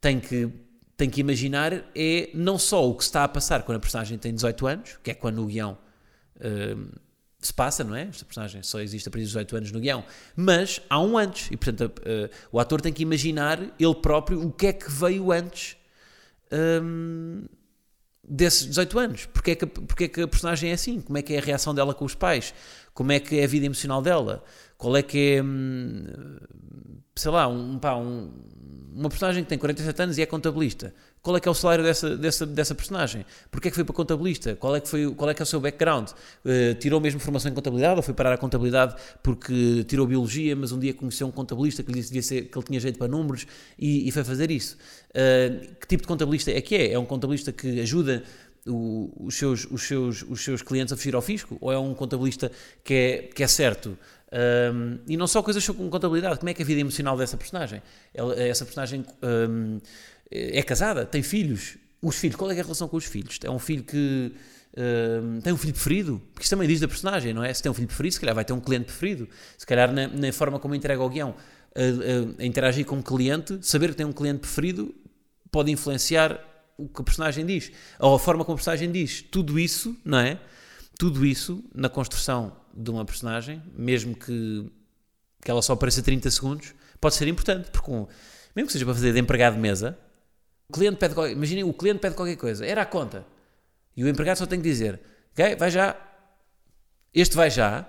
tem 0.00 0.20
que, 0.20 0.48
tem 0.96 1.10
que 1.10 1.20
imaginar 1.20 1.72
é 1.94 2.30
não 2.34 2.58
só 2.58 2.88
o 2.88 2.94
que 2.94 3.02
está 3.02 3.24
a 3.24 3.28
passar 3.28 3.62
quando 3.62 3.76
a 3.76 3.80
personagem 3.80 4.18
tem 4.18 4.34
18 4.34 4.66
anos, 4.66 4.98
que 5.02 5.10
é 5.10 5.14
quando 5.14 5.42
o 5.42 5.46
guião 5.46 5.76
uh, 6.36 7.00
se 7.38 7.52
passa, 7.52 7.84
não 7.84 7.94
é? 7.94 8.02
Esta 8.02 8.24
personagem 8.24 8.62
só 8.62 8.80
existe 8.80 9.08
a 9.08 9.10
partir 9.10 9.24
dos 9.24 9.30
18 9.32 9.56
anos 9.56 9.72
no 9.72 9.80
guião, 9.80 10.04
mas 10.34 10.80
há 10.88 11.00
um 11.00 11.16
antes, 11.18 11.50
e 11.50 11.56
portanto 11.56 11.92
uh, 12.00 12.30
o 12.50 12.58
ator 12.58 12.80
tem 12.80 12.92
que 12.92 13.02
imaginar 13.02 13.60
ele 13.78 13.94
próprio 13.96 14.42
o 14.46 14.50
que 14.52 14.68
é 14.68 14.72
que 14.72 14.90
veio 14.90 15.30
antes 15.32 15.76
hum, 16.82 17.44
desses 18.28 18.66
18 18.66 18.98
anos. 18.98 19.26
Porque 19.26 19.52
é, 19.52 19.54
que, 19.54 19.66
porque 19.66 20.04
é 20.04 20.08
que 20.08 20.22
a 20.22 20.28
personagem 20.28 20.70
é 20.70 20.74
assim? 20.74 21.00
Como 21.00 21.16
é 21.16 21.22
que 21.22 21.34
é 21.34 21.38
a 21.38 21.42
reação 21.42 21.74
dela 21.74 21.94
com 21.94 22.04
os 22.04 22.14
pais? 22.14 22.52
Como 22.92 23.12
é 23.12 23.20
que 23.20 23.38
é 23.38 23.44
a 23.44 23.46
vida 23.46 23.66
emocional 23.66 24.02
dela? 24.02 24.42
Qual 24.76 24.96
é 24.96 25.02
que 25.02 25.36
é, 25.36 25.42
hum, 25.42 26.04
sei 27.14 27.30
lá, 27.30 27.48
um, 27.48 27.78
pá, 27.78 27.96
um- 27.96 28.30
uma 28.94 29.10
personagem 29.10 29.42
que 29.42 29.48
tem 29.48 29.58
47 29.58 30.02
anos 30.02 30.16
e 30.16 30.22
é 30.22 30.26
contabilista. 30.26 30.94
Qual 31.20 31.36
é 31.36 31.40
que 31.40 31.46
é 31.46 31.50
o 31.50 31.54
salário 31.54 31.84
dessa, 31.84 32.16
dessa, 32.16 32.46
dessa 32.46 32.74
personagem? 32.74 33.26
Porquê 33.50 33.68
é 33.68 33.70
que 33.70 33.74
foi 33.74 33.84
para 33.84 33.94
contabilista? 33.94 34.56
Qual 34.56 34.74
é 34.74 34.80
que, 34.80 34.88
foi, 34.88 35.12
qual 35.14 35.28
é, 35.28 35.34
que 35.34 35.42
é 35.42 35.44
o 35.44 35.46
seu 35.46 35.60
background? 35.60 36.08
Uh, 36.10 36.74
tirou 36.78 36.98
mesmo 36.98 37.20
formação 37.20 37.50
em 37.50 37.54
contabilidade 37.54 37.96
ou 37.96 38.02
foi 38.02 38.14
parar 38.14 38.32
a 38.32 38.38
contabilidade 38.38 38.94
porque 39.22 39.84
tirou 39.84 40.06
biologia, 40.06 40.56
mas 40.56 40.72
um 40.72 40.78
dia 40.78 40.94
conheceu 40.94 41.26
um 41.26 41.30
contabilista 41.30 41.82
que 41.82 41.92
lhe 41.92 42.00
disse 42.00 42.42
que 42.42 42.56
ele 42.56 42.64
tinha 42.66 42.80
jeito 42.80 42.98
para 42.98 43.08
números 43.08 43.46
e, 43.78 44.08
e 44.08 44.10
foi 44.12 44.24
fazer 44.24 44.50
isso? 44.50 44.78
Uh, 45.10 45.74
que 45.78 45.86
tipo 45.88 46.02
de 46.02 46.08
contabilista 46.08 46.50
é 46.50 46.60
que 46.62 46.74
é? 46.74 46.92
É 46.92 46.98
um 46.98 47.04
contabilista 47.04 47.52
que 47.52 47.78
ajuda 47.80 48.22
o- 48.66 49.12
os, 49.26 49.34
seus, 49.36 49.66
os, 49.70 49.82
seus, 49.82 50.22
os 50.22 50.42
seus 50.42 50.62
clientes 50.62 50.92
a 50.92 50.96
fugir 50.96 51.14
ao 51.14 51.22
fisco? 51.22 51.58
Ou 51.60 51.70
é 51.72 51.78
um 51.78 51.92
contabilista 51.92 52.50
que 52.82 52.94
é, 52.94 53.18
que 53.34 53.42
é 53.42 53.46
certo? 53.46 53.98
Um, 54.32 54.98
e 55.06 55.16
não 55.16 55.26
só 55.26 55.42
coisas 55.42 55.66
com 55.68 55.88
contabilidade, 55.88 56.38
como 56.38 56.48
é 56.50 56.54
que 56.54 56.62
é 56.62 56.64
a 56.64 56.66
vida 56.66 56.80
emocional 56.80 57.16
dessa 57.16 57.36
personagem? 57.36 57.80
Ela- 58.12 58.34
essa 58.40 58.64
personagem 58.64 59.04
um, 59.22 59.78
é 60.30 60.62
casada, 60.62 61.04
tem 61.06 61.22
filhos. 61.22 61.76
Os 62.02 62.16
filhos, 62.16 62.36
qual 62.36 62.50
é, 62.50 62.54
é 62.56 62.60
a 62.60 62.62
relação 62.62 62.88
com 62.88 62.96
os 62.96 63.04
filhos? 63.04 63.38
É 63.44 63.50
um 63.50 63.58
filho 63.58 63.82
que 63.84 64.32
um, 64.76 65.40
tem 65.40 65.52
um 65.52 65.56
filho 65.56 65.72
preferido? 65.72 66.20
Porque 66.32 66.42
isso 66.42 66.50
também 66.50 66.68
diz 66.68 66.80
da 66.80 66.88
personagem, 66.88 67.32
não 67.32 67.42
é? 67.42 67.52
Se 67.54 67.62
tem 67.62 67.70
um 67.70 67.74
filho 67.74 67.86
preferido, 67.86 68.14
se 68.14 68.20
calhar 68.20 68.34
vai 68.34 68.44
ter 68.44 68.52
um 68.52 68.60
cliente 68.60 68.84
preferido. 68.86 69.28
Se 69.56 69.64
calhar 69.66 69.92
na, 69.92 70.08
na 70.08 70.32
forma 70.32 70.58
como 70.58 70.74
entrega 70.74 71.02
o 71.02 71.08
guião, 71.08 71.34
a, 71.74 71.80
a- 71.80 72.42
a 72.42 72.44
interagir 72.46 72.84
com 72.84 72.96
um 72.96 73.02
cliente, 73.02 73.58
saber 73.62 73.90
que 73.90 73.96
tem 73.96 74.06
um 74.06 74.12
cliente 74.12 74.40
preferido 74.40 74.94
pode 75.50 75.70
influenciar 75.70 76.38
o 76.76 76.88
que 76.88 77.00
a 77.00 77.04
personagem 77.04 77.46
diz. 77.46 77.70
Ou 78.00 78.14
a 78.16 78.18
forma 78.18 78.44
como 78.44 78.54
a 78.54 78.58
personagem 78.58 78.90
diz. 78.92 79.22
Tudo 79.22 79.58
isso, 79.58 79.96
não 80.04 80.18
é? 80.18 80.38
Tudo 80.98 81.24
isso 81.24 81.64
na 81.74 81.88
construção 81.88 82.52
de 82.76 82.90
uma 82.90 83.04
personagem, 83.04 83.62
mesmo 83.74 84.14
que, 84.14 84.70
que 85.42 85.50
ela 85.50 85.62
só 85.62 85.72
apareça 85.72 86.02
30 86.02 86.30
segundos, 86.30 86.74
pode 87.00 87.14
ser 87.14 87.26
importante. 87.28 87.70
Porque, 87.70 87.90
um- 87.90 88.06
mesmo 88.54 88.66
que 88.66 88.72
seja 88.72 88.84
para 88.84 88.94
fazer 88.94 89.12
de 89.12 89.18
empregado 89.20 89.54
de 89.54 89.60
mesa, 89.60 89.98
o 90.68 90.72
cliente 90.72 90.96
pede 90.96 91.14
qualquer, 91.14 91.32
imaginem, 91.32 91.64
o 91.64 91.72
cliente 91.72 92.00
pede 92.00 92.14
qualquer 92.14 92.36
coisa, 92.36 92.64
era 92.66 92.82
a 92.82 92.86
conta. 92.86 93.24
E 93.96 94.04
o 94.04 94.08
empregado 94.08 94.36
só 94.38 94.46
tem 94.46 94.60
que 94.60 94.68
dizer, 94.68 95.00
ok, 95.32 95.56
vai 95.56 95.70
já. 95.70 95.96
Este 97.14 97.34
vai 97.34 97.50
já 97.50 97.88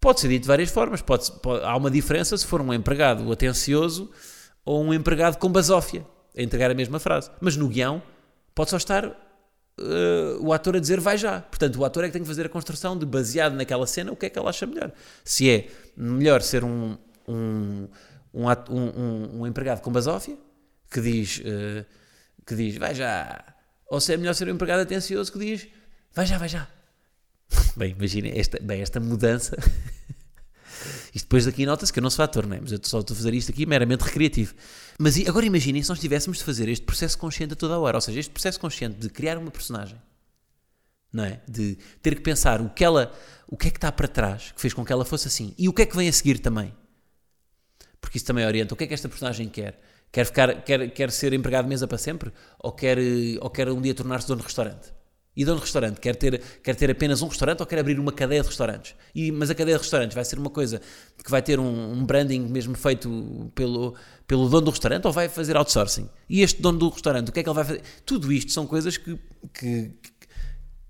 pode 0.00 0.20
ser 0.20 0.28
dito 0.28 0.42
de 0.42 0.48
várias 0.48 0.68
formas. 0.70 1.00
Pode, 1.00 1.30
pode, 1.40 1.64
há 1.64 1.74
uma 1.76 1.90
diferença 1.90 2.36
se 2.36 2.44
for 2.46 2.60
um 2.60 2.74
empregado 2.74 3.30
atencioso 3.32 4.10
ou 4.64 4.82
um 4.84 4.92
empregado 4.92 5.38
com 5.38 5.48
basófia 5.50 6.04
a 6.36 6.42
entregar 6.42 6.70
a 6.70 6.74
mesma 6.74 6.98
frase. 6.98 7.30
Mas 7.40 7.56
no 7.56 7.68
guião 7.68 8.02
pode 8.54 8.68
só 8.70 8.76
estar 8.76 9.23
uh, 9.78 10.40
o 10.40 10.52
ator 10.52 10.76
a 10.76 10.80
dizer 10.80 11.00
vai 11.00 11.16
já. 11.16 11.40
Portanto, 11.40 11.76
o 11.76 11.84
ator 11.84 12.04
é 12.04 12.06
que 12.08 12.12
tem 12.12 12.22
que 12.22 12.28
fazer 12.28 12.46
a 12.46 12.48
construção 12.48 12.96
de, 12.96 13.06
baseado 13.06 13.54
naquela 13.54 13.86
cena, 13.86 14.12
o 14.12 14.16
que 14.16 14.26
é 14.26 14.30
que 14.30 14.38
ela 14.38 14.50
acha 14.50 14.66
melhor. 14.66 14.92
Se 15.24 15.50
é 15.50 15.68
melhor 15.96 16.42
ser 16.42 16.64
um, 16.64 16.96
um, 17.28 17.88
um, 18.32 18.46
um, 18.70 19.40
um 19.40 19.46
empregado 19.46 19.80
com 19.80 19.90
basófia, 19.90 20.36
que 20.90 21.00
diz, 21.00 21.38
uh, 21.38 21.84
que 22.46 22.54
diz 22.54 22.76
vai 22.76 22.94
já. 22.94 23.44
Ou 23.88 24.00
se 24.00 24.12
é 24.12 24.16
melhor 24.16 24.34
ser 24.34 24.48
um 24.48 24.52
empregado 24.52 24.80
atencioso 24.80 25.32
que 25.32 25.38
diz 25.38 25.68
vai 26.12 26.26
já, 26.26 26.38
vai 26.38 26.48
já. 26.48 26.68
Bem, 27.76 27.92
imaginem 27.92 28.38
esta, 28.38 28.58
bem, 28.60 28.80
esta 28.80 29.00
mudança. 29.00 29.56
Isto 31.14 31.26
depois 31.26 31.44
daqui 31.44 31.64
nota-se 31.64 31.92
que 31.92 32.00
eu 32.00 32.02
não 32.02 32.10
sou 32.10 32.24
ator, 32.24 32.44
não 32.44 32.56
é? 32.56 32.60
Mas 32.60 32.72
eu 32.72 32.80
só 32.82 32.98
estou 32.98 33.14
a 33.14 33.16
fazer 33.16 33.32
isto 33.34 33.52
aqui 33.52 33.64
meramente 33.64 34.02
recreativo. 34.02 34.52
Mas 34.98 35.16
agora 35.28 35.46
imaginem 35.46 35.80
se 35.80 35.88
nós 35.88 36.00
tivéssemos 36.00 36.38
de 36.38 36.44
fazer 36.44 36.68
este 36.68 36.84
processo 36.84 37.16
consciente 37.16 37.52
a 37.52 37.56
toda 37.56 37.74
a 37.74 37.78
hora. 37.78 37.96
Ou 37.96 38.00
seja, 38.00 38.18
este 38.18 38.32
processo 38.32 38.58
consciente 38.58 38.98
de 38.98 39.08
criar 39.08 39.38
uma 39.38 39.50
personagem. 39.50 39.96
Não 41.12 41.24
é? 41.24 41.40
De 41.48 41.78
ter 42.02 42.16
que 42.16 42.20
pensar 42.20 42.60
o 42.60 42.68
que 42.68 42.84
ela, 42.84 43.14
o 43.46 43.56
que 43.56 43.68
é 43.68 43.70
que 43.70 43.76
está 43.76 43.92
para 43.92 44.08
trás, 44.08 44.50
que 44.50 44.60
fez 44.60 44.74
com 44.74 44.84
que 44.84 44.92
ela 44.92 45.04
fosse 45.04 45.28
assim. 45.28 45.54
E 45.56 45.68
o 45.68 45.72
que 45.72 45.82
é 45.82 45.86
que 45.86 45.96
vem 45.96 46.08
a 46.08 46.12
seguir 46.12 46.40
também. 46.40 46.74
Porque 48.00 48.18
isso 48.18 48.26
também 48.26 48.44
orienta. 48.44 48.74
O 48.74 48.76
que 48.76 48.82
é 48.82 48.86
que 48.88 48.94
esta 48.94 49.08
personagem 49.08 49.48
quer? 49.48 49.80
Quer, 50.10 50.26
ficar, 50.26 50.62
quer, 50.64 50.90
quer 50.92 51.12
ser 51.12 51.32
empregado 51.32 51.66
de 51.66 51.68
mesa 51.68 51.86
para 51.86 51.98
sempre? 51.98 52.32
Ou 52.58 52.72
quer, 52.72 52.98
ou 53.40 53.50
quer 53.50 53.68
um 53.68 53.80
dia 53.80 53.94
tornar-se 53.94 54.26
dono 54.26 54.40
de 54.40 54.46
restaurante? 54.46 54.92
E 55.36 55.44
dono 55.44 55.56
de 55.56 55.62
restaurante, 55.62 56.00
quer 56.00 56.14
ter, 56.14 56.40
quer 56.62 56.76
ter 56.76 56.90
apenas 56.90 57.20
um 57.20 57.26
restaurante 57.26 57.60
ou 57.60 57.66
quer 57.66 57.80
abrir 57.80 57.98
uma 57.98 58.12
cadeia 58.12 58.40
de 58.40 58.48
restaurantes? 58.48 58.94
E, 59.12 59.32
mas 59.32 59.50
a 59.50 59.54
cadeia 59.54 59.76
de 59.76 59.82
restaurantes 59.82 60.14
vai 60.14 60.24
ser 60.24 60.38
uma 60.38 60.50
coisa 60.50 60.80
que 61.22 61.30
vai 61.30 61.42
ter 61.42 61.58
um, 61.58 61.92
um, 61.92 62.04
branding 62.04 62.40
mesmo 62.40 62.76
feito 62.76 63.50
pelo, 63.54 63.94
pelo 64.28 64.48
dono 64.48 64.66
do 64.66 64.70
restaurante 64.70 65.06
ou 65.06 65.12
vai 65.12 65.28
fazer 65.28 65.56
outsourcing? 65.56 66.08
E 66.28 66.42
este 66.42 66.62
dono 66.62 66.78
do 66.78 66.88
restaurante, 66.88 67.30
o 67.30 67.32
que 67.32 67.40
é 67.40 67.42
que 67.42 67.48
ele 67.48 67.54
vai 67.54 67.64
fazer? 67.64 67.82
Tudo 68.06 68.32
isto 68.32 68.52
são 68.52 68.64
coisas 68.64 68.96
que, 68.96 69.18
que, 69.52 69.90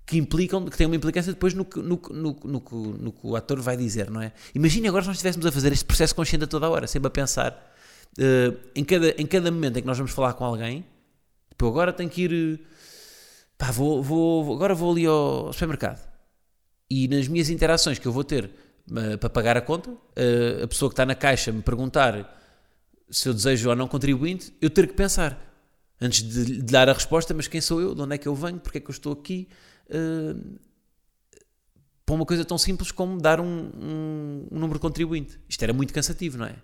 que 0.05 0.17
implicam, 0.17 0.63
que 0.65 0.77
têm 0.77 0.85
uma 0.85 0.95
implicância 0.95 1.33
depois 1.33 1.55
no, 1.55 1.67
no, 1.77 1.99
no, 2.11 2.39
no, 2.43 2.63
no 2.99 3.11
que 3.11 3.25
o 3.25 3.35
ator 3.35 3.59
vai 3.61 3.75
dizer, 3.75 4.11
não 4.11 4.21
é? 4.21 4.31
Imagine 4.53 4.87
agora 4.87 5.03
se 5.03 5.07
nós 5.07 5.17
estivéssemos 5.17 5.45
a 5.47 5.51
fazer 5.51 5.71
este 5.71 5.85
processo 5.85 6.13
consciente 6.13 6.43
a 6.43 6.47
toda 6.47 6.67
a 6.67 6.69
hora, 6.69 6.85
sempre 6.85 7.07
a 7.07 7.11
pensar 7.11 7.73
uh, 8.19 8.57
em, 8.75 8.83
cada, 8.83 9.09
em 9.19 9.25
cada 9.25 9.51
momento 9.51 9.77
em 9.79 9.81
que 9.81 9.87
nós 9.87 9.97
vamos 9.97 10.11
falar 10.11 10.33
com 10.33 10.45
alguém, 10.45 10.85
tipo, 11.49 11.67
agora 11.67 11.91
tenho 11.91 12.11
que 12.11 12.21
ir 12.21 12.61
pá, 13.57 13.71
vou, 13.71 14.01
vou, 14.01 14.53
agora 14.53 14.73
vou 14.73 14.91
ali 14.91 15.05
ao 15.05 15.51
supermercado. 15.53 16.07
E 16.89 17.07
nas 17.07 17.27
minhas 17.27 17.49
interações 17.49 17.97
que 17.97 18.07
eu 18.07 18.11
vou 18.11 18.23
ter 18.23 18.45
uh, 18.89 19.17
para 19.17 19.29
pagar 19.29 19.57
a 19.57 19.61
conta, 19.61 19.89
uh, 19.89 20.63
a 20.63 20.67
pessoa 20.67 20.89
que 20.89 20.93
está 20.93 21.05
na 21.05 21.15
caixa 21.15 21.51
me 21.51 21.61
perguntar 21.61 22.41
se 23.09 23.29
eu 23.29 23.33
desejo 23.33 23.69
ou 23.69 23.75
não 23.75 23.87
contribuinte, 23.87 24.53
eu 24.61 24.69
ter 24.69 24.87
que 24.87 24.93
pensar. 24.93 25.41
Antes 26.01 26.23
de, 26.23 26.45
de, 26.45 26.61
dar 26.61 26.89
a 26.89 26.93
resposta, 26.93 27.33
mas 27.33 27.47
quem 27.47 27.61
sou 27.61 27.79
eu, 27.79 27.95
de 27.95 28.01
onde 28.01 28.15
é 28.15 28.17
que 28.17 28.27
eu 28.27 28.35
venho, 28.35 28.59
porque 28.59 28.79
é 28.79 28.81
que 28.81 28.89
eu 28.89 28.93
estou 28.93 29.13
aqui, 29.13 29.47
uh, 29.89 30.59
para 32.05 32.15
uma 32.15 32.25
coisa 32.25 32.45
tão 32.45 32.57
simples 32.57 32.91
como 32.91 33.19
dar 33.19 33.39
um, 33.39 33.45
um, 33.45 34.47
um 34.51 34.59
número 34.59 34.73
de 34.73 34.81
contribuinte. 34.81 35.39
Isto 35.49 35.63
era 35.63 35.73
muito 35.73 35.93
cansativo, 35.93 36.37
não 36.37 36.45
é? 36.45 36.55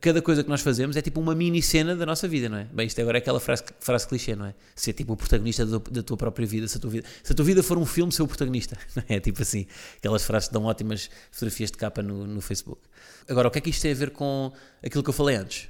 Cada 0.00 0.22
coisa 0.22 0.42
que 0.42 0.48
nós 0.48 0.60
fazemos 0.60 0.96
é 0.96 1.02
tipo 1.02 1.20
uma 1.20 1.34
mini 1.34 1.62
cena 1.62 1.94
da 1.94 2.06
nossa 2.06 2.26
vida, 2.26 2.48
não 2.48 2.58
é? 2.58 2.64
Bem, 2.64 2.86
isto 2.86 3.00
agora 3.00 3.18
é 3.18 3.20
aquela 3.20 3.38
frase, 3.38 3.64
frase 3.78 4.06
clichê, 4.06 4.34
não 4.34 4.46
é? 4.46 4.54
Ser 4.74 4.92
tipo 4.92 5.12
o 5.12 5.16
protagonista 5.16 5.66
da, 5.66 5.78
da 5.78 6.02
tua 6.02 6.16
própria 6.16 6.46
vida 6.46 6.66
se, 6.66 6.78
a 6.78 6.80
tua 6.80 6.90
vida. 6.90 7.08
se 7.22 7.32
a 7.32 7.36
tua 7.36 7.44
vida 7.44 7.62
for 7.62 7.76
um 7.78 7.84
filme, 7.84 8.10
ser 8.12 8.22
o 8.22 8.26
protagonista, 8.26 8.76
não 8.96 9.04
é? 9.08 9.20
Tipo 9.20 9.42
assim, 9.42 9.66
aquelas 9.96 10.24
frases 10.24 10.48
que 10.48 10.54
dão 10.54 10.64
ótimas 10.64 11.10
fotografias 11.30 11.70
de 11.70 11.76
capa 11.76 12.02
no, 12.02 12.26
no 12.26 12.40
Facebook. 12.40 12.80
Agora, 13.28 13.48
o 13.48 13.50
que 13.50 13.58
é 13.58 13.60
que 13.60 13.70
isto 13.70 13.82
tem 13.82 13.92
a 13.92 13.94
ver 13.94 14.10
com 14.10 14.52
aquilo 14.82 15.02
que 15.02 15.10
eu 15.10 15.14
falei 15.14 15.36
antes? 15.36 15.68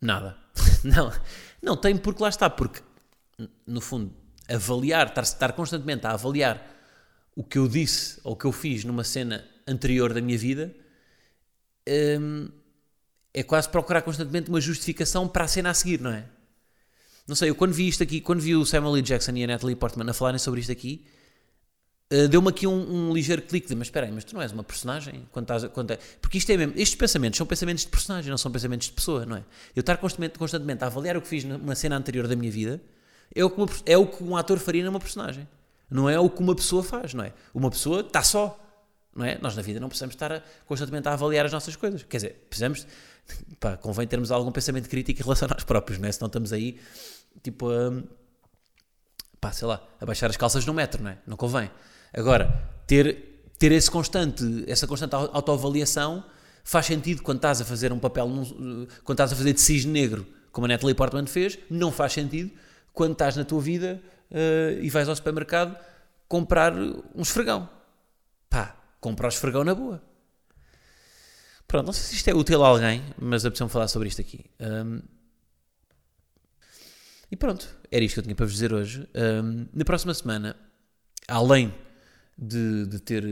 Nada. 0.00 0.36
não, 0.84 1.12
não 1.62 1.76
tem 1.76 1.96
porque 1.96 2.22
lá 2.22 2.28
está, 2.28 2.50
porque 2.50 2.80
no 3.66 3.80
fundo, 3.80 4.12
avaliar, 4.48 5.08
estar, 5.08 5.22
estar 5.22 5.52
constantemente 5.52 6.06
a 6.06 6.12
avaliar 6.12 6.70
o 7.34 7.42
que 7.42 7.58
eu 7.58 7.66
disse 7.66 8.20
ou 8.22 8.34
o 8.34 8.36
que 8.36 8.44
eu 8.44 8.52
fiz 8.52 8.84
numa 8.84 9.04
cena 9.04 9.44
anterior 9.66 10.12
da 10.12 10.20
minha 10.20 10.36
vida. 10.36 10.74
Hum, 11.88 12.48
é 13.34 13.42
quase 13.42 13.68
procurar 13.68 14.02
constantemente 14.02 14.48
uma 14.48 14.60
justificação 14.60 15.26
para 15.26 15.44
a 15.44 15.48
cena 15.48 15.70
a 15.70 15.74
seguir, 15.74 16.00
não 16.00 16.10
é? 16.10 16.24
Não 17.26 17.36
sei, 17.36 17.50
eu 17.50 17.54
quando 17.54 17.72
vi 17.72 17.88
isto 17.88 18.02
aqui, 18.02 18.20
quando 18.20 18.40
vi 18.40 18.54
o 18.54 18.66
Samuel 18.66 18.96
L. 18.96 19.02
Jackson 19.02 19.32
e 19.32 19.44
a 19.44 19.46
Natalie 19.46 19.76
Portman 19.76 20.10
a 20.10 20.12
falarem 20.12 20.38
sobre 20.38 20.60
isto 20.60 20.72
aqui, 20.72 21.06
uh, 22.12 22.28
deu-me 22.28 22.48
aqui 22.48 22.66
um, 22.66 23.10
um, 23.10 23.14
ligeiro 23.14 23.42
clique 23.42 23.68
de, 23.68 23.74
mas 23.74 23.86
espera 23.86 24.06
aí, 24.06 24.12
mas 24.12 24.24
tu 24.24 24.34
não 24.34 24.42
és 24.42 24.52
uma 24.52 24.64
personagem? 24.64 25.26
Quando 25.30 25.44
estás, 25.44 25.64
quando 25.72 25.92
é... 25.92 25.98
Porque 26.20 26.38
isto 26.38 26.50
é 26.50 26.56
mesmo, 26.56 26.74
estes 26.76 26.96
pensamentos 26.96 27.38
são 27.38 27.46
pensamentos 27.46 27.84
de 27.84 27.90
personagem, 27.90 28.30
não 28.30 28.38
são 28.38 28.50
pensamentos 28.50 28.88
de 28.88 28.92
pessoa, 28.92 29.24
não 29.24 29.36
é? 29.36 29.44
Eu 29.74 29.80
estar 29.80 29.96
constantemente, 29.96 30.38
constantemente 30.38 30.82
a 30.82 30.88
avaliar 30.88 31.16
o 31.16 31.22
que 31.22 31.28
fiz 31.28 31.44
numa 31.44 31.74
cena 31.74 31.96
anterior 31.96 32.26
da 32.26 32.34
minha 32.34 32.50
vida 32.50 32.82
é 33.34 33.44
o, 33.44 33.48
que 33.48 33.56
uma, 33.56 33.68
é 33.86 33.96
o 33.96 34.06
que 34.06 34.22
um 34.22 34.36
ator 34.36 34.58
faria 34.58 34.84
numa 34.84 35.00
personagem. 35.00 35.48
Não 35.88 36.08
é 36.08 36.18
o 36.18 36.28
que 36.28 36.40
uma 36.40 36.54
pessoa 36.54 36.82
faz, 36.82 37.14
não 37.14 37.24
é? 37.24 37.32
Uma 37.54 37.70
pessoa 37.70 38.00
está 38.00 38.22
só, 38.22 38.58
não 39.14 39.24
é? 39.24 39.38
Nós 39.40 39.54
na 39.54 39.62
vida 39.62 39.78
não 39.78 39.88
precisamos 39.88 40.14
estar 40.14 40.32
a, 40.32 40.42
constantemente 40.66 41.08
a 41.08 41.12
avaliar 41.12 41.46
as 41.46 41.52
nossas 41.52 41.76
coisas. 41.76 42.02
Quer 42.02 42.16
dizer, 42.16 42.46
precisamos 42.48 42.86
pá, 43.58 43.76
convém 43.76 44.06
termos 44.06 44.30
algum 44.30 44.50
pensamento 44.50 44.88
crítico 44.88 45.20
em 45.20 45.22
relação 45.22 45.46
a 45.46 45.54
nós 45.54 45.64
próprios, 45.64 45.98
não 45.98 46.08
é? 46.08 46.12
Senão 46.12 46.26
estamos 46.26 46.52
aí, 46.52 46.78
tipo, 47.42 47.70
a, 47.70 48.02
pá, 49.40 49.52
sei 49.52 49.66
lá, 49.66 49.82
a 50.00 50.06
baixar 50.06 50.30
as 50.30 50.36
calças 50.36 50.64
no 50.66 50.74
metro, 50.74 51.02
não 51.02 51.10
é? 51.10 51.18
Não 51.26 51.36
convém. 51.36 51.70
Agora, 52.12 52.70
ter, 52.86 53.46
ter 53.58 53.72
esse 53.72 53.90
constante, 53.90 54.64
essa 54.66 54.86
constante 54.86 55.14
autoavaliação 55.14 56.24
faz 56.64 56.86
sentido 56.86 57.22
quando 57.22 57.38
estás 57.38 57.60
a 57.60 57.64
fazer 57.64 57.92
um 57.92 57.98
papel, 57.98 58.26
quando 59.04 59.12
estás 59.12 59.32
a 59.32 59.36
fazer 59.36 59.52
de 59.52 59.60
cisne 59.60 59.92
negro, 59.92 60.26
como 60.50 60.66
a 60.66 60.68
Natalie 60.68 60.94
Portman 60.94 61.26
fez, 61.26 61.58
não 61.70 61.90
faz 61.90 62.12
sentido 62.12 62.50
quando 62.92 63.12
estás 63.12 63.36
na 63.36 63.44
tua 63.44 63.60
vida 63.60 64.00
uh, 64.30 64.80
e 64.80 64.90
vais 64.90 65.08
ao 65.08 65.16
supermercado 65.16 65.76
comprar 66.28 66.74
um 66.74 67.22
esfregão. 67.22 67.68
Pá, 68.48 68.76
compra 69.00 69.26
o 69.26 69.28
esfregão 69.28 69.64
na 69.64 69.74
boa. 69.74 70.02
Pronto, 71.72 71.86
não 71.86 71.92
sei 71.94 72.04
se 72.04 72.16
isto 72.16 72.28
é 72.28 72.34
útil 72.34 72.62
a 72.62 72.68
alguém, 72.68 73.02
mas 73.18 73.46
apeteceu-me 73.46 73.72
falar 73.72 73.88
sobre 73.88 74.06
isto 74.06 74.20
aqui. 74.20 74.44
Um, 74.60 75.00
e 77.30 77.34
pronto, 77.34 77.66
era 77.90 78.04
isto 78.04 78.12
que 78.12 78.20
eu 78.20 78.24
tinha 78.24 78.34
para 78.34 78.44
vos 78.44 78.52
dizer 78.52 78.74
hoje. 78.74 79.08
Um, 79.14 79.66
na 79.72 79.82
próxima 79.82 80.12
semana, 80.12 80.54
além 81.26 81.74
de, 82.36 82.84
de, 82.84 82.98
ter 82.98 83.24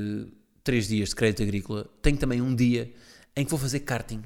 três 0.65 0.89
dias 0.89 1.11
de 1.11 1.17
crédito 1.17 1.43
agrícola, 1.43 1.87
tenho 2.01 2.17
também 2.17 2.41
um 2.41 2.57
dia 2.57 2.91
em 3.37 3.45
que 3.45 3.51
vou 3.51 3.61
fazer 3.61 3.81
karting. 3.81 4.23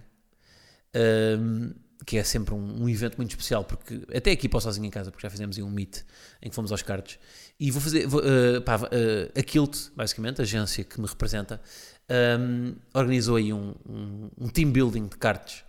Um, 0.94 1.72
que 2.07 2.18
é 2.18 2.22
sempre 2.22 2.55
um, 2.55 2.83
um, 2.83 2.88
evento 2.88 3.16
muito 3.16 3.31
especial, 3.31 3.64
porque 3.64 4.03
até 4.14 4.31
aqui 4.31 4.48
posso 4.48 4.64
sozinho 4.64 4.87
em 4.87 4.90
casa, 4.90 5.11
porque 5.11 5.27
já 5.27 5.31
fizemos 5.31 5.57
um 5.59 5.70
meet 5.70 6.03
em 6.42 6.48
que 6.48 6.55
fomos 6.55 6.70
aos 6.70 6.83
karts. 6.83 7.18
E 7.59 7.70
vou 7.70 7.81
fazer 7.81 8.07
vou, 8.07 8.20
uh, 8.20 8.61
pá, 8.62 8.77
uh, 8.77 9.38
a 9.38 9.42
Kilt, 9.42 9.90
basicamente, 9.96 10.40
a 10.40 10.44
agência 10.44 10.85
que 10.85 11.00
me 11.00 11.07
representa, 11.07 11.61
um, 12.10 12.74
organizou 12.92 13.36
aí 13.36 13.52
um, 13.52 13.74
um, 13.88 14.30
um, 14.38 14.48
team 14.48 14.70
building 14.70 15.06
de 15.06 15.16
cartas 15.16 15.64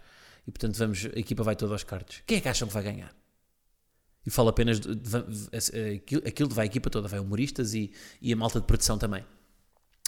e 0.48 0.52
portanto 0.52 0.78
vamos, 0.78 1.06
a 1.06 1.20
equipa 1.20 1.44
vai 1.44 1.56
toda 1.56 1.74
aos 1.74 1.84
cartas. 1.84 2.22
Quem 2.26 2.38
é 2.38 2.42
que 2.42 2.50
acham 2.50 2.68
que 2.68 2.74
vai 2.74 2.84
ganhar? 2.84 3.14
E 4.26 4.30
falo 4.30 4.50
apenas 4.50 4.80
de, 4.80 4.96
de, 4.96 5.12
de, 5.12 6.28
aquilo 6.28 6.50
vai 6.50 6.66
a 6.66 6.68
equipa 6.68 6.90
toda, 6.90 7.08
vai 7.08 7.20
humoristas 7.20 7.74
e, 7.74 7.92
e 8.22 8.34
a 8.34 8.36
malta 8.36 8.60
de 8.60 8.66
produção 8.66 8.98
também. 8.98 9.24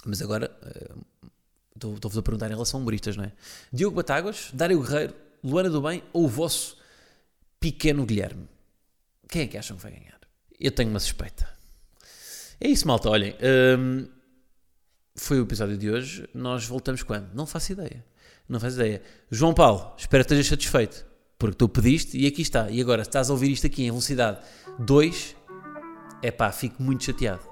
Mas 0.04 0.20
agora 0.20 0.50
uh, 0.62 1.30
estou-vos 1.74 2.18
a 2.18 2.22
perguntar 2.22 2.46
em 2.46 2.54
relação 2.54 2.80
a 2.80 2.82
humoristas, 2.82 3.16
não 3.16 3.24
é? 3.24 3.32
Diogo 3.72 3.96
Batáguas, 3.96 4.50
Dário 4.52 4.82
Guerreiro, 4.82 5.14
Luana 5.42 5.70
do 5.70 5.80
Bem 5.80 6.02
ou 6.12 6.24
o 6.24 6.28
vosso 6.28 6.76
pequeno 7.60 8.04
Guilherme? 8.04 8.48
Quem 9.28 9.42
é 9.42 9.46
que 9.46 9.58
acham 9.58 9.76
que 9.76 9.82
vai 9.82 9.92
ganhar? 9.92 10.18
Eu 10.58 10.72
tenho 10.72 10.90
uma 10.90 11.00
suspeita. 11.00 11.48
É 12.60 12.66
isso, 12.68 12.86
malta. 12.88 13.08
Olhem, 13.08 13.36
um, 13.78 14.08
foi 15.18 15.40
o 15.40 15.42
episódio 15.42 15.76
de 15.76 15.90
hoje. 15.90 16.28
Nós 16.32 16.64
voltamos 16.64 17.02
quando? 17.02 17.32
Não 17.34 17.46
faço 17.46 17.72
ideia. 17.72 18.04
Não 18.48 18.58
faço 18.58 18.76
ideia. 18.76 19.02
João 19.30 19.52
Paulo, 19.52 19.92
espero 19.98 20.24
que 20.24 20.32
estejas 20.32 20.46
satisfeito. 20.46 21.04
Porque 21.38 21.56
tu 21.56 21.68
pediste 21.68 22.16
e 22.16 22.26
aqui 22.26 22.42
está. 22.42 22.70
E 22.70 22.80
agora, 22.80 23.04
se 23.04 23.10
estás 23.10 23.30
a 23.30 23.32
ouvir 23.32 23.50
isto 23.50 23.66
aqui 23.66 23.84
em 23.84 23.90
velocidade 23.90 24.38
2, 24.78 25.36
é 26.22 26.30
pá, 26.30 26.50
fico 26.50 26.82
muito 26.82 27.04
chateado. 27.04 27.42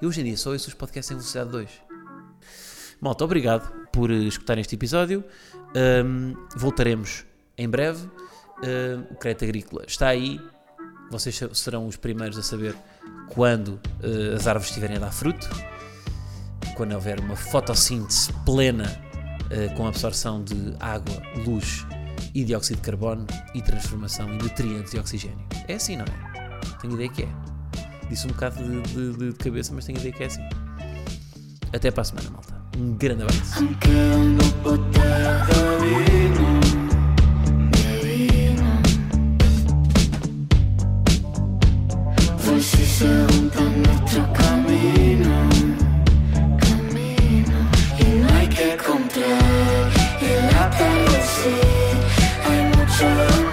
Eu 0.00 0.08
hoje 0.08 0.20
em 0.20 0.24
dia 0.24 0.36
só 0.36 0.52
ouço 0.52 0.68
os 0.68 0.74
podcasts 0.74 1.10
em 1.10 1.14
velocidade 1.14 1.50
2. 1.50 1.70
Malta, 3.00 3.24
obrigado 3.24 3.70
por 3.90 4.10
escutar 4.10 4.56
este 4.58 4.74
episódio. 4.74 5.24
Um, 6.04 6.34
voltaremos 6.56 7.24
em 7.58 7.68
breve. 7.68 8.08
Um, 8.62 9.12
o 9.12 9.16
crédito 9.16 9.44
agrícola 9.44 9.84
está 9.86 10.08
aí. 10.08 10.40
Vocês 11.10 11.38
serão 11.52 11.86
os 11.86 11.96
primeiros 11.96 12.38
a 12.38 12.42
saber 12.42 12.74
quando 13.28 13.68
uh, 13.68 14.34
as 14.34 14.46
árvores 14.46 14.68
estiverem 14.68 14.96
a 14.96 15.00
dar 15.00 15.12
fruto 15.12 15.48
quando 16.76 16.92
houver 16.92 17.18
uma 17.18 17.34
fotossíntese 17.34 18.32
plena 18.44 19.00
uh, 19.46 19.74
com 19.74 19.86
absorção 19.86 20.44
de 20.44 20.74
água, 20.78 21.22
luz 21.46 21.86
e 22.34 22.44
dióxido 22.44 22.76
de 22.76 22.82
carbono 22.82 23.26
e 23.54 23.62
transformação 23.62 24.32
em 24.32 24.38
nutrientes 24.38 24.92
e 24.92 24.98
oxigênio. 24.98 25.44
É 25.66 25.74
assim, 25.74 25.96
não 25.96 26.04
é? 26.04 26.76
Tenho 26.80 26.94
ideia 26.94 27.08
que 27.08 27.22
é. 27.22 27.28
Disse 28.10 28.26
um 28.26 28.30
bocado 28.30 28.62
de, 28.62 28.82
de, 28.82 29.32
de 29.32 29.38
cabeça, 29.38 29.72
mas 29.74 29.86
tenho 29.86 29.98
ideia 29.98 30.12
que 30.12 30.22
é 30.22 30.26
assim. 30.26 30.42
Até 31.72 31.90
para 31.90 32.02
a 32.02 32.04
semana, 32.04 32.30
malta. 32.30 32.54
Um 32.78 32.92
grande 32.92 33.22
abraço. 33.22 33.64
De 33.64 33.74
vino, 44.84 45.45
That 50.68 50.82
is 51.14 51.46
it. 51.46 52.44
I'm 52.44 52.72
not 52.72 52.90
sure. 52.90 53.45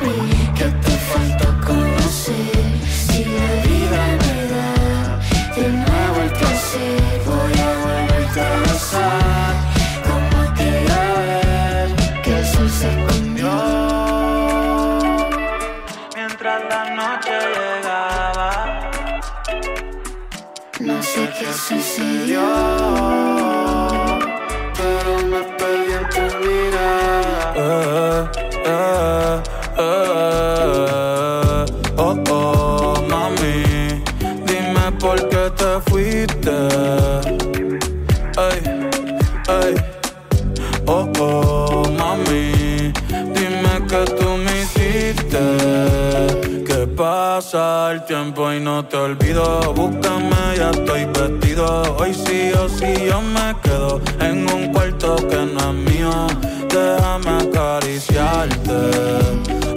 Olvido. 49.03 49.73
Búscame, 49.73 50.57
ya 50.57 50.71
estoy 50.71 51.05
vestido. 51.05 51.95
Hoy 51.97 52.13
sí 52.13 52.51
o 52.53 52.69
sí 52.69 53.05
yo 53.07 53.21
me 53.21 53.55
quedo 53.61 54.01
en 54.19 54.51
un 54.51 54.71
cuarto 54.73 55.15
que 55.15 55.45
no 55.53 55.59
es 55.59 55.75
mío. 55.91 56.27
Déjame 56.69 57.49
acariciarte 57.49 58.77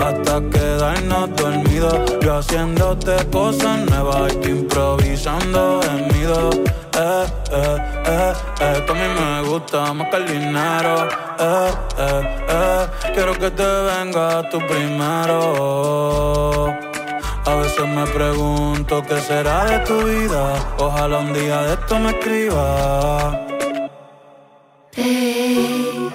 hasta 0.02 0.40
quedarnos 0.50 1.34
dormidos. 1.36 1.98
Yo 2.22 2.36
haciéndote 2.38 3.16
cosas 3.30 3.78
nuevas 3.90 4.32
y 4.32 4.36
tú 4.36 4.48
improvisando 4.48 5.80
en 5.82 6.08
mi 6.08 6.22
do. 6.22 6.50
Eh, 6.98 7.26
eh, 7.52 7.76
eh, 8.06 8.32
eh, 8.60 8.82
que 8.86 8.92
a 8.92 8.94
mí 8.94 9.08
me 9.20 9.48
gusta 9.48 9.92
más 9.92 10.08
que 10.08 10.16
el 10.16 10.26
dinero. 10.26 11.08
Eh, 11.38 11.70
eh, 11.98 12.22
eh, 12.48 12.86
quiero 13.14 13.34
que 13.34 13.50
te 13.50 13.62
venga 13.62 14.48
tú 14.50 14.58
primero. 14.66 15.36
A 17.46 17.54
veces 17.54 17.86
me 17.88 18.04
pregunto 18.08 19.02
qué 19.08 19.20
será 19.20 19.64
de 19.66 19.78
tu 19.86 20.02
vida. 20.02 20.74
Ojalá 20.78 21.20
un 21.20 21.32
día 21.32 21.62
de 21.62 21.74
esto 21.74 21.96
me 22.00 22.10
escriba. 22.10 23.46
Babe, 24.96 26.10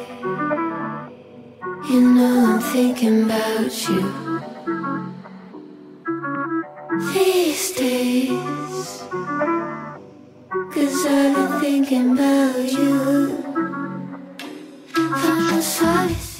you 1.89 2.01
know 2.01 2.45
I'm 2.47 2.59
thinking 2.59 3.23
about 3.23 3.71
you 3.87 4.11
these 7.13 7.71
days. 7.79 9.03
Cause 10.73 11.05
I've 11.05 11.33
been 11.33 11.59
thinking 11.61 12.11
about 12.11 12.69
you. 12.69 13.37
Vamos 14.93 15.81
a 15.81 16.30